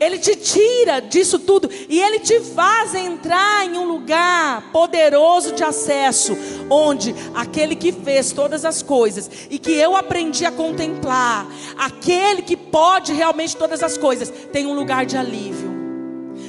Ele 0.01 0.19
te 0.19 0.37
tira 0.37 1.01
disso 1.01 1.41
tudo 1.41 1.69
e 1.89 2.01
ele 2.01 2.21
te 2.21 2.41
faz 2.41 2.95
entrar 2.95 3.67
em 3.67 3.77
um 3.77 3.85
lugar 3.85 4.71
poderoso 4.73 5.53
de 5.53 5.65
acesso, 5.65 6.37
onde 6.71 7.15
aquele 7.35 7.75
que 7.75 7.91
fez 7.91 8.31
todas 8.31 8.65
as 8.65 8.81
coisas 8.81 9.29
e 9.51 9.59
que 9.59 9.73
eu 9.73 9.97
aprendi 9.97 10.45
a 10.45 10.53
contemplar, 10.53 11.47
aquele 11.77 12.43
que 12.43 12.57
pode 12.57 13.13
realmente 13.13 13.57
todas 13.57 13.83
as 13.83 13.99
coisas, 13.99 14.31
tem 14.53 14.67
um 14.67 14.75
lugar 14.75 15.05
de 15.05 15.17
alívio, 15.17 15.71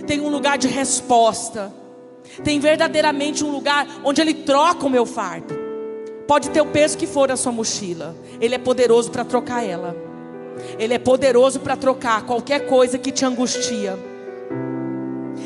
tem 0.06 0.20
um 0.22 0.30
lugar 0.30 0.58
de 0.58 0.68
resposta, 0.68 1.74
tem 2.44 2.60
verdadeiramente 2.60 3.44
um 3.44 3.52
lugar 3.52 3.88
onde 4.04 4.22
ele 4.22 4.34
troca 4.34 4.86
o 4.86 4.90
meu 4.90 5.08
fardo. 5.08 5.58
Pode 6.28 6.52
ter 6.52 6.62
o 6.62 6.68
peso 6.68 6.96
que 6.96 7.08
for 7.08 7.32
a 7.32 7.36
sua 7.36 7.52
mochila, 7.52 8.16
ele 8.40 8.54
é 8.54 8.60
poderoso 8.60 9.10
para 9.10 9.26
trocar 9.26 9.66
ela. 9.66 10.09
Ele 10.78 10.94
é 10.94 11.00
poderoso 11.00 11.60
para 11.60 11.76
trocar 11.76 12.26
qualquer 12.26 12.68
coisa 12.68 12.98
que 12.98 13.12
te 13.12 13.26
angustia. 13.26 13.98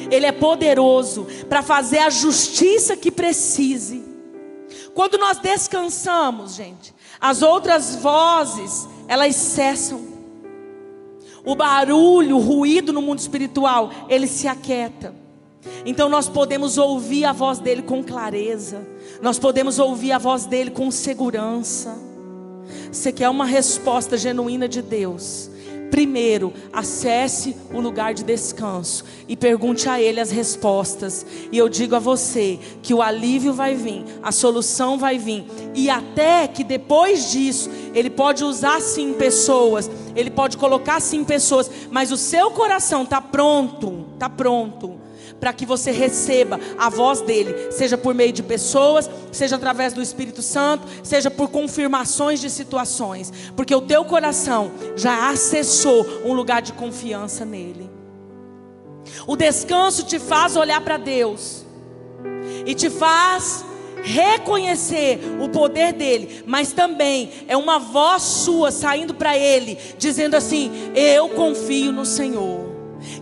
Ele 0.10 0.26
é 0.26 0.32
poderoso 0.32 1.28
para 1.49 1.62
fazer 1.62 1.99
a 1.99 2.10
justiça 2.10 2.95
que 2.95 3.12
precise. 3.12 4.04
Quando 4.93 5.17
nós 5.17 5.39
descansamos, 5.39 6.56
gente, 6.56 6.93
as 7.19 7.41
outras 7.41 7.95
vozes, 7.95 8.88
elas 9.08 9.36
cessam. 9.36 10.02
O 11.45 11.56
barulho, 11.56 12.38
o 12.38 12.39
ruído 12.39 12.93
no 12.93 13.02
mundo 13.02 13.19
espiritual, 13.19 13.91
ele 14.08 14.28
se 14.28 14.47
aquieta. 14.47 15.13
Então 15.86 16.10
nós 16.10 16.30
podemos 16.30 16.78
ouvir 16.78 17.26
a 17.26 17.32
voz 17.32 17.60
dele 17.60 17.82
com 17.82 18.04
clareza. 18.04 18.86
Nós 19.21 19.39
podemos 19.39 19.80
ouvir 19.80 20.12
a 20.12 20.17
voz 20.17 20.45
dele 20.45 20.71
com 20.71 20.89
segurança. 20.91 22.12
Você 22.91 23.12
quer 23.12 23.30
uma 23.30 23.45
resposta 23.45 24.17
genuína 24.17 24.67
de 24.67 24.82
Deus? 24.82 25.49
Primeiro, 25.93 26.52
acesse 26.73 27.56
o 27.71 27.79
lugar 27.79 28.15
de 28.15 28.23
descanso 28.23 29.06
e 29.27 29.38
pergunte 29.38 29.88
a 29.88 30.02
Ele 30.02 30.19
as 30.19 30.31
respostas. 30.31 31.23
E 31.52 31.58
eu 31.58 31.69
digo 31.69 31.96
a 31.96 32.00
você 32.00 32.60
que 32.81 32.96
o 32.96 33.02
alívio 33.02 33.54
vai 33.54 33.75
vir, 33.75 34.04
a 34.23 34.31
solução 34.31 34.98
vai 34.98 35.19
vir, 35.19 35.46
E 35.75 35.92
até 35.92 36.48
que 36.48 36.63
depois 36.63 37.31
disso, 37.31 37.69
ele 37.94 38.10
pode 38.10 38.44
usar 38.44 38.81
sim 38.81 39.13
pessoas, 39.13 39.88
ele 40.15 40.31
pode 40.31 40.58
colocar 40.58 41.00
sim 41.00 41.23
pessoas, 41.23 41.69
mas 41.92 42.12
o 42.12 42.17
seu 42.17 42.50
coração 42.50 43.04
está 43.04 43.21
pronto, 43.21 44.08
está 44.15 44.27
pronto 44.27 45.04
para 45.44 45.52
que 45.52 45.65
você 45.65 45.91
receba 45.91 46.58
a 46.77 46.89
voz 46.89 47.19
dele, 47.19 47.69
seja 47.69 47.98
por 47.98 48.15
meio 48.15 48.31
de 48.31 48.41
pessoas, 48.41 49.10
seja 49.29 49.58
através 49.58 49.91
do 49.91 50.02
Espírito 50.02 50.41
Santo, 50.41 50.87
seja 51.04 51.29
por 51.29 51.50
confirmações 51.50 52.39
de 52.39 52.50
situações, 52.50 53.29
porque 53.54 53.75
o 53.75 53.81
teu 53.81 54.06
coração 54.06 54.71
já 54.96 55.29
acessou 55.29 56.08
um 56.23 56.31
lugar 56.31 56.62
de 56.62 56.71
confiança 56.71 57.44
nele. 57.44 57.91
O 59.27 59.35
descanso 59.35 60.06
te 60.06 60.17
faz 60.17 60.56
olhar 60.56 60.79
para 60.79 60.96
Deus 60.96 61.65
e 62.65 62.73
te 62.73 62.89
faz 62.89 63.65
reconhecer 64.02 65.19
o 65.41 65.50
poder 65.50 65.91
dele, 65.91 66.41
mas 66.48 66.71
também 66.71 67.29
é 67.50 67.58
uma 67.58 67.79
voz 67.79 68.23
sua 68.23 68.71
saindo 68.71 69.13
para 69.13 69.37
ele, 69.37 69.77
dizendo 69.98 70.35
assim: 70.35 70.71
Eu 70.96 71.27
confio 71.27 71.91
no 71.91 72.06
Senhor. 72.06 72.71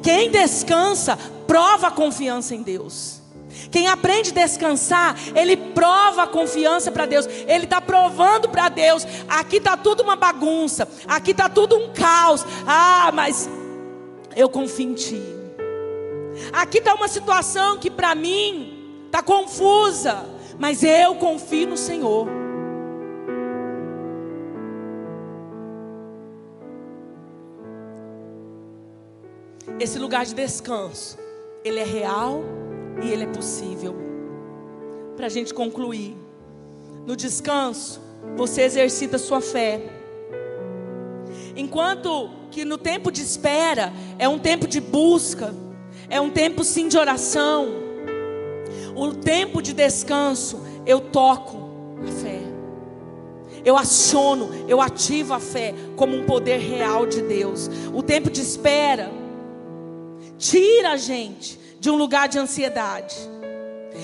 Quem 0.03 0.29
descansa 0.29 1.17
prova 1.51 1.87
a 1.87 1.91
confiança 1.91 2.55
em 2.55 2.61
Deus. 2.61 3.21
Quem 3.69 3.89
aprende 3.89 4.31
a 4.31 4.33
descansar, 4.33 5.17
ele 5.35 5.57
prova 5.57 6.23
a 6.23 6.27
confiança 6.27 6.89
para 6.93 7.05
Deus. 7.05 7.27
Ele 7.45 7.65
está 7.65 7.81
provando 7.81 8.47
para 8.47 8.69
Deus. 8.69 9.05
Aqui 9.27 9.57
está 9.57 9.75
tudo 9.75 10.01
uma 10.01 10.15
bagunça. 10.15 10.87
Aqui 11.05 11.31
está 11.31 11.49
tudo 11.49 11.75
um 11.75 11.91
caos. 11.91 12.45
Ah, 12.65 13.11
mas 13.13 13.49
eu 14.33 14.47
confio 14.47 14.91
em 14.91 14.93
Ti. 14.93 15.21
Aqui 16.53 16.77
está 16.77 16.93
uma 16.93 17.09
situação 17.09 17.77
que 17.77 17.91
para 17.91 18.15
mim 18.15 19.03
está 19.07 19.21
confusa. 19.21 20.23
Mas 20.57 20.83
eu 20.83 21.15
confio 21.15 21.67
no 21.67 21.75
Senhor. 21.75 22.29
Esse 29.77 29.99
lugar 29.99 30.25
de 30.25 30.33
descanso 30.33 31.19
ele 31.63 31.79
é 31.79 31.83
real 31.83 32.43
e 33.03 33.09
ele 33.09 33.23
é 33.23 33.27
possível. 33.27 33.95
Para 35.15 35.27
a 35.27 35.29
gente 35.29 35.53
concluir, 35.53 36.17
no 37.05 37.15
descanso, 37.15 38.01
você 38.35 38.61
exercita 38.61 39.17
sua 39.17 39.41
fé. 39.41 39.81
Enquanto 41.55 42.29
que 42.49 42.65
no 42.65 42.77
tempo 42.77 43.11
de 43.11 43.21
espera 43.21 43.93
é 44.17 44.27
um 44.27 44.39
tempo 44.39 44.67
de 44.67 44.79
busca, 44.79 45.53
é 46.09 46.19
um 46.19 46.29
tempo 46.29 46.63
sim 46.63 46.87
de 46.87 46.97
oração. 46.97 47.67
O 48.95 49.13
tempo 49.13 49.61
de 49.61 49.73
descanso 49.73 50.61
eu 50.85 50.99
toco 50.99 51.57
a 52.03 52.11
fé. 52.11 52.41
Eu 53.63 53.77
aciono, 53.77 54.49
eu 54.67 54.81
ativo 54.81 55.33
a 55.33 55.39
fé 55.39 55.73
como 55.95 56.15
um 56.15 56.25
poder 56.25 56.57
real 56.59 57.05
de 57.05 57.21
Deus. 57.21 57.69
O 57.93 58.01
tempo 58.01 58.29
de 58.29 58.41
espera 58.41 59.20
tira 60.41 60.93
a 60.93 60.97
gente 60.97 61.57
de 61.79 61.89
um 61.91 61.95
lugar 61.95 62.27
de 62.27 62.39
ansiedade. 62.39 63.15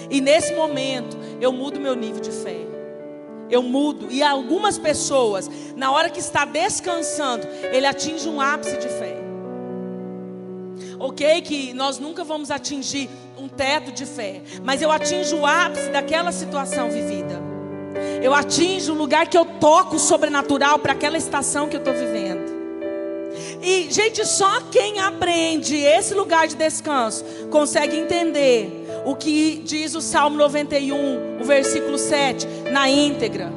E 0.10 0.22
nesse 0.22 0.54
momento, 0.54 1.18
eu 1.42 1.52
mudo 1.52 1.80
meu 1.80 1.96
nível 1.96 2.22
de 2.22 2.32
fé. 2.32 2.60
Eu 3.50 3.64
mudo. 3.64 4.08
E 4.12 4.22
algumas 4.22 4.78
pessoas, 4.78 5.50
na 5.76 5.92
hora 5.92 6.10
que 6.10 6.20
está 6.20 6.46
descansando, 6.46 7.48
ele 7.72 7.88
atinge 7.88 8.30
um 8.30 8.40
ápice 8.40 8.78
de 8.78 8.88
fé. 8.88 9.18
Ok, 11.00 11.42
que 11.42 11.74
nós 11.74 11.98
nunca 11.98 12.24
vamos 12.24 12.52
atingir 12.52 13.10
um 13.38 13.48
teto 13.48 13.92
de 13.92 14.06
fé, 14.06 14.42
mas 14.64 14.82
eu 14.82 14.92
atinjo 14.92 15.38
o 15.38 15.46
ápice 15.46 15.90
daquela 15.90 16.32
situação 16.32 16.90
vivida. 16.90 17.42
Eu 18.22 18.34
atinjo 18.34 18.94
o 18.94 18.98
lugar 18.98 19.28
que 19.28 19.38
eu 19.38 19.46
toco 19.46 19.98
sobrenatural 19.98 20.80
para 20.80 20.94
aquela 20.94 21.18
estação 21.18 21.68
que 21.68 21.76
eu 21.76 21.80
estou 21.80 21.94
vivendo. 21.94 22.27
E, 23.62 23.88
gente, 23.90 24.26
só 24.26 24.62
quem 24.72 25.00
aprende 25.00 25.76
esse 25.76 26.14
lugar 26.14 26.48
de 26.48 26.56
descanso 26.56 27.24
consegue 27.50 27.98
entender 27.98 28.86
o 29.06 29.16
que 29.16 29.62
diz 29.64 29.96
o 29.96 30.02
Salmo 30.02 30.38
91, 30.38 31.40
o 31.42 31.44
versículo 31.44 31.98
7, 31.98 32.46
na 32.72 32.90
íntegra. 32.90 33.52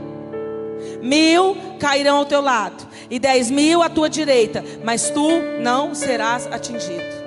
Mil 1.03 1.57
cairão 1.79 2.19
ao 2.19 2.25
teu 2.25 2.41
lado, 2.41 2.87
e 3.11 3.19
dez 3.19 3.51
mil 3.51 3.83
à 3.83 3.89
tua 3.89 4.09
direita, 4.09 4.65
mas 4.85 5.11
tu 5.11 5.29
não 5.61 5.95
serás 5.95 6.47
atingido. 6.47 7.21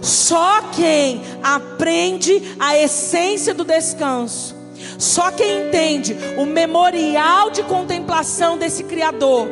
Só 0.00 0.62
quem 0.74 1.20
aprende 1.42 2.56
a 2.58 2.78
essência 2.78 3.52
do 3.52 3.64
descanso, 3.64 4.54
só 4.98 5.30
quem 5.30 5.66
entende 5.66 6.16
o 6.38 6.46
memorial 6.46 7.50
de 7.50 7.62
contemplação 7.64 8.56
desse 8.56 8.84
Criador, 8.84 9.48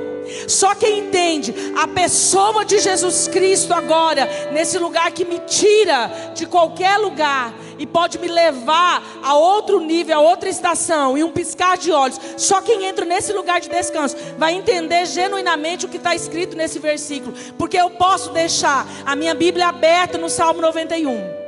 só 0.49 0.75
quem 0.75 1.01
entende 1.01 1.55
a 1.77 1.87
pessoa 1.87 2.65
de 2.65 2.79
Jesus 2.79 3.29
Cristo 3.29 3.73
agora, 3.73 4.29
nesse 4.53 4.79
lugar 4.79 5.11
que 5.13 5.25
me 5.25 5.39
tira 5.41 6.11
de 6.35 6.47
qualquer 6.47 6.99
lugar 6.99 7.55
e 7.79 7.87
pode 7.87 8.19
me 8.19 8.29
levar 8.29 9.03
a 9.23 9.35
outro 9.35 9.81
nível, 9.81 10.17
a 10.17 10.21
outra 10.21 10.49
estação, 10.49 11.19
e 11.19 11.25
um 11.25 11.31
piscar 11.31 11.77
de 11.77 11.91
olhos. 11.91 12.21
Só 12.37 12.61
quem 12.61 12.85
entra 12.85 13.05
nesse 13.05 13.33
lugar 13.33 13.61
de 13.61 13.69
descanso 13.69 14.17
vai 14.39 14.55
entender 14.55 15.07
genuinamente 15.07 15.87
o 15.87 15.89
que 15.89 15.97
está 15.97 16.15
escrito 16.15 16.57
nesse 16.57 16.79
versículo, 16.79 17.35
porque 17.59 17.77
eu 17.77 17.91
posso 17.91 18.31
deixar 18.31 18.87
a 19.05 19.17
minha 19.17 19.35
Bíblia 19.35 19.69
aberta 19.69 20.17
no 20.17 20.29
Salmo 20.29 20.61
91 20.61 21.42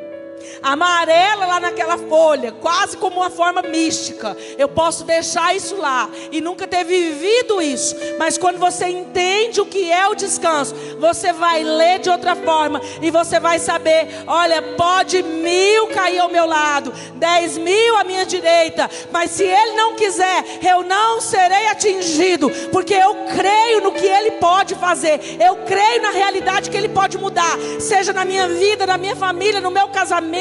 amarela 0.63 1.47
lá 1.47 1.61
naquela 1.61 1.99
folha, 1.99 2.53
quase 2.53 2.97
como 2.97 3.17
uma 3.17 3.31
forma 3.31 3.63
mística. 3.63 4.37
Eu 4.59 4.69
posso 4.69 5.05
deixar 5.05 5.55
isso 5.55 5.77
lá. 5.77 6.09
E 6.31 6.41
nunca 6.41 6.67
ter 6.67 6.85
vivido 6.85 7.61
isso, 7.61 7.95
mas 8.19 8.39
quando 8.39 8.59
você 8.59 8.87
entende 8.87 9.61
o 9.61 9.67
que 9.67 9.91
é 9.91 10.07
o 10.09 10.15
descanso, 10.15 10.75
você 10.99 11.33
vai 11.33 11.63
ler 11.63 11.99
de 12.01 12.11
outra 12.11 12.35
forma 12.35 12.81
e 13.01 13.11
você 13.11 13.39
vai 13.39 13.59
saber: 13.59 14.09
olha, 14.27 14.63
pode 14.77 15.23
mil 15.23 15.89
cair 15.89 16.19
ao 16.19 16.31
meu 16.31 16.47
lado, 16.47 16.93
dez 17.15 17.57
mil 17.59 17.97
à 17.97 18.05
minha 18.05 18.25
direita, 18.27 18.91
mas 19.11 19.31
se 19.31 19.45
Ele 19.45 19.73
não 19.73 19.95
quiser, 19.95 20.45
eu 20.63 20.83
não 20.83 21.21
serei 21.21 21.69
atingido, 21.69 22.51
porque 22.71 22.95
eu 22.95 23.15
creio 23.37 23.81
no 23.81 23.93
que 23.93 24.07
Ele 24.07 24.33
pode 24.33 24.75
fazer, 24.75 25.21
eu 25.41 25.57
creio 25.57 26.03
na 26.03 26.11
realidade 26.11 26.71
que 26.71 26.77
Ele 26.77 26.89
pode 26.89 27.19
mudar, 27.19 27.57
seja 27.81 28.13
na 28.13 28.25
minha 28.25 28.49
vida, 28.49 28.87
na 28.87 28.99
minha 28.99 29.17
família, 29.17 29.61
no 29.61 29.71
meu 29.71 29.89
casamento 29.89 30.34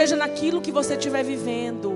seja 0.00 0.16
naquilo 0.16 0.60
que 0.60 0.72
você 0.72 0.94
estiver 0.94 1.22
vivendo. 1.22 1.92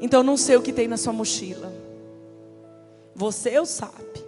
Então 0.00 0.22
não 0.22 0.36
sei 0.36 0.56
o 0.56 0.62
que 0.62 0.72
tem 0.72 0.88
na 0.88 0.96
sua 0.96 1.12
mochila. 1.12 1.72
Você 3.14 3.50
eu 3.50 3.64
sabe. 3.64 4.24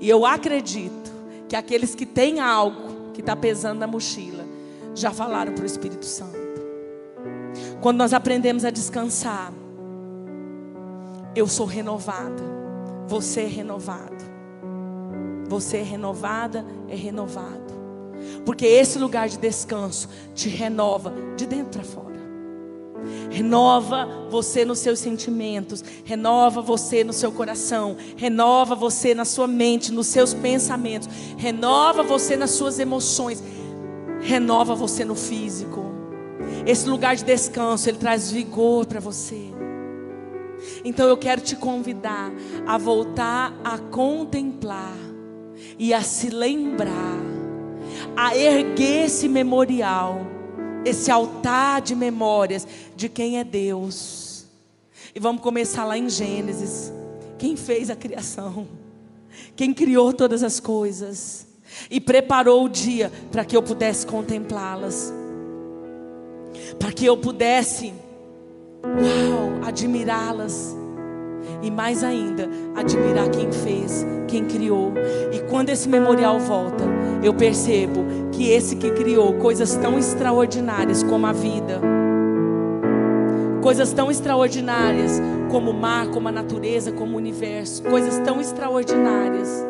E 0.00 0.08
eu 0.08 0.24
acredito 0.24 1.12
que 1.48 1.54
aqueles 1.54 1.94
que 1.94 2.06
têm 2.06 2.40
algo 2.40 3.12
que 3.12 3.20
está 3.20 3.36
pesando 3.36 3.78
na 3.78 3.86
mochila 3.86 4.44
já 4.94 5.10
falaram 5.10 5.52
para 5.52 5.62
o 5.62 5.66
Espírito 5.66 6.06
Santo. 6.06 6.36
Quando 7.80 7.98
nós 7.98 8.12
aprendemos 8.12 8.64
a 8.64 8.70
descansar, 8.70 9.52
eu 11.34 11.46
sou 11.46 11.66
renovada. 11.66 12.42
Você 13.06 13.42
é 13.42 13.46
renovado. 13.46 14.24
Você 15.48 15.76
é 15.76 15.82
renovada, 15.82 16.64
é 16.88 16.96
renovado. 16.96 17.75
Porque 18.44 18.66
esse 18.66 18.98
lugar 18.98 19.28
de 19.28 19.38
descanso 19.38 20.08
te 20.34 20.48
renova 20.48 21.12
de 21.36 21.46
dentro 21.46 21.80
para 21.80 21.84
fora. 21.84 22.16
Renova 23.30 24.26
você 24.30 24.64
nos 24.64 24.78
seus 24.78 24.98
sentimentos, 24.98 25.84
renova 26.04 26.60
você 26.60 27.04
no 27.04 27.12
seu 27.12 27.30
coração, 27.30 27.96
renova 28.16 28.74
você 28.74 29.14
na 29.14 29.24
sua 29.24 29.46
mente, 29.46 29.92
nos 29.92 30.06
seus 30.06 30.34
pensamentos, 30.34 31.08
renova 31.36 32.02
você 32.02 32.36
nas 32.36 32.50
suas 32.50 32.78
emoções, 32.78 33.42
renova 34.20 34.74
você 34.74 35.04
no 35.04 35.14
físico. 35.14 35.84
Esse 36.66 36.88
lugar 36.88 37.16
de 37.16 37.24
descanso, 37.24 37.88
ele 37.88 37.98
traz 37.98 38.30
vigor 38.30 38.86
para 38.86 39.00
você. 39.00 39.52
Então 40.84 41.08
eu 41.08 41.16
quero 41.16 41.40
te 41.40 41.54
convidar 41.54 42.32
a 42.66 42.78
voltar 42.78 43.54
a 43.62 43.78
contemplar 43.78 44.96
e 45.78 45.92
a 45.92 46.00
se 46.00 46.30
lembrar 46.30 47.25
a 48.16 48.36
erguer 48.36 49.04
esse 49.04 49.28
memorial, 49.28 50.26
esse 50.84 51.10
altar 51.10 51.82
de 51.82 51.94
memórias 51.94 52.66
de 52.96 53.08
quem 53.08 53.38
é 53.38 53.44
Deus. 53.44 54.46
E 55.14 55.20
vamos 55.20 55.42
começar 55.42 55.84
lá 55.84 55.98
em 55.98 56.08
Gênesis. 56.08 56.92
Quem 57.38 57.56
fez 57.56 57.90
a 57.90 57.96
criação? 57.96 58.66
Quem 59.54 59.74
criou 59.74 60.12
todas 60.12 60.42
as 60.42 60.58
coisas? 60.58 61.46
E 61.90 62.00
preparou 62.00 62.64
o 62.64 62.68
dia 62.68 63.12
para 63.30 63.44
que 63.44 63.56
eu 63.56 63.62
pudesse 63.62 64.06
contemplá-las. 64.06 65.12
Para 66.78 66.92
que 66.92 67.04
eu 67.04 67.16
pudesse, 67.16 67.92
uau, 68.82 69.66
admirá-las 69.66 70.74
e 71.62 71.70
mais 71.70 72.02
ainda, 72.04 72.48
admirar 72.74 73.28
quem 73.30 73.50
fez, 73.50 74.06
quem 74.28 74.44
criou. 74.44 74.92
E 75.32 75.40
quando 75.50 75.70
esse 75.70 75.88
memorial 75.88 76.38
volta, 76.38 76.84
eu 77.22 77.34
percebo 77.34 78.04
que 78.32 78.50
esse 78.50 78.76
que 78.76 78.90
criou 78.90 79.34
coisas 79.34 79.74
tão 79.76 79.98
extraordinárias 79.98 81.02
como 81.02 81.26
a 81.26 81.32
vida, 81.32 81.80
coisas 83.62 83.92
tão 83.92 84.10
extraordinárias 84.10 85.20
como 85.50 85.70
o 85.70 85.74
mar, 85.74 86.08
como 86.08 86.28
a 86.28 86.32
natureza, 86.32 86.92
como 86.92 87.14
o 87.14 87.16
universo, 87.16 87.82
coisas 87.82 88.18
tão 88.18 88.40
extraordinárias, 88.40 89.64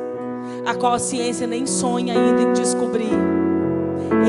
a 0.66 0.74
qual 0.74 0.94
a 0.94 0.98
ciência 0.98 1.46
nem 1.46 1.66
sonha 1.66 2.12
ainda 2.12 2.42
em 2.42 2.52
descobrir. 2.52 3.08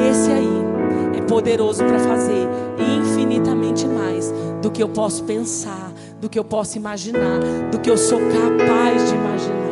Esse 0.10 0.32
aí 0.32 1.18
é 1.18 1.22
poderoso 1.22 1.84
para 1.84 2.00
fazer 2.00 2.48
infinitamente 2.80 3.88
mais 3.88 4.34
do 4.62 4.72
que 4.72 4.82
eu 4.82 4.90
posso 4.90 5.24
pensar, 5.24 5.92
do 6.20 6.30
que 6.30 6.38
eu 6.38 6.44
posso 6.44 6.78
imaginar, 6.78 7.40
do 7.72 7.80
que 7.80 7.90
eu 7.90 7.98
sou 7.98 8.20
capaz 8.20 9.10
de 9.10 9.16
imaginar. 9.16 9.68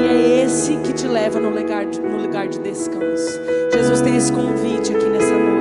E 0.00 0.06
é 0.06 0.44
esse 0.44 0.76
que 0.78 0.92
te 0.92 1.06
leva 1.06 1.40
no 1.40 1.50
lugar 1.50 1.86
de, 1.86 2.00
no 2.00 2.22
lugar 2.22 2.48
de 2.48 2.58
descanso. 2.58 3.40
Jesus 3.72 4.00
tem 4.00 4.16
esse 4.16 4.32
convite 4.32 4.94
aqui 4.94 5.06
nessa 5.06 5.34
noite 5.36 5.53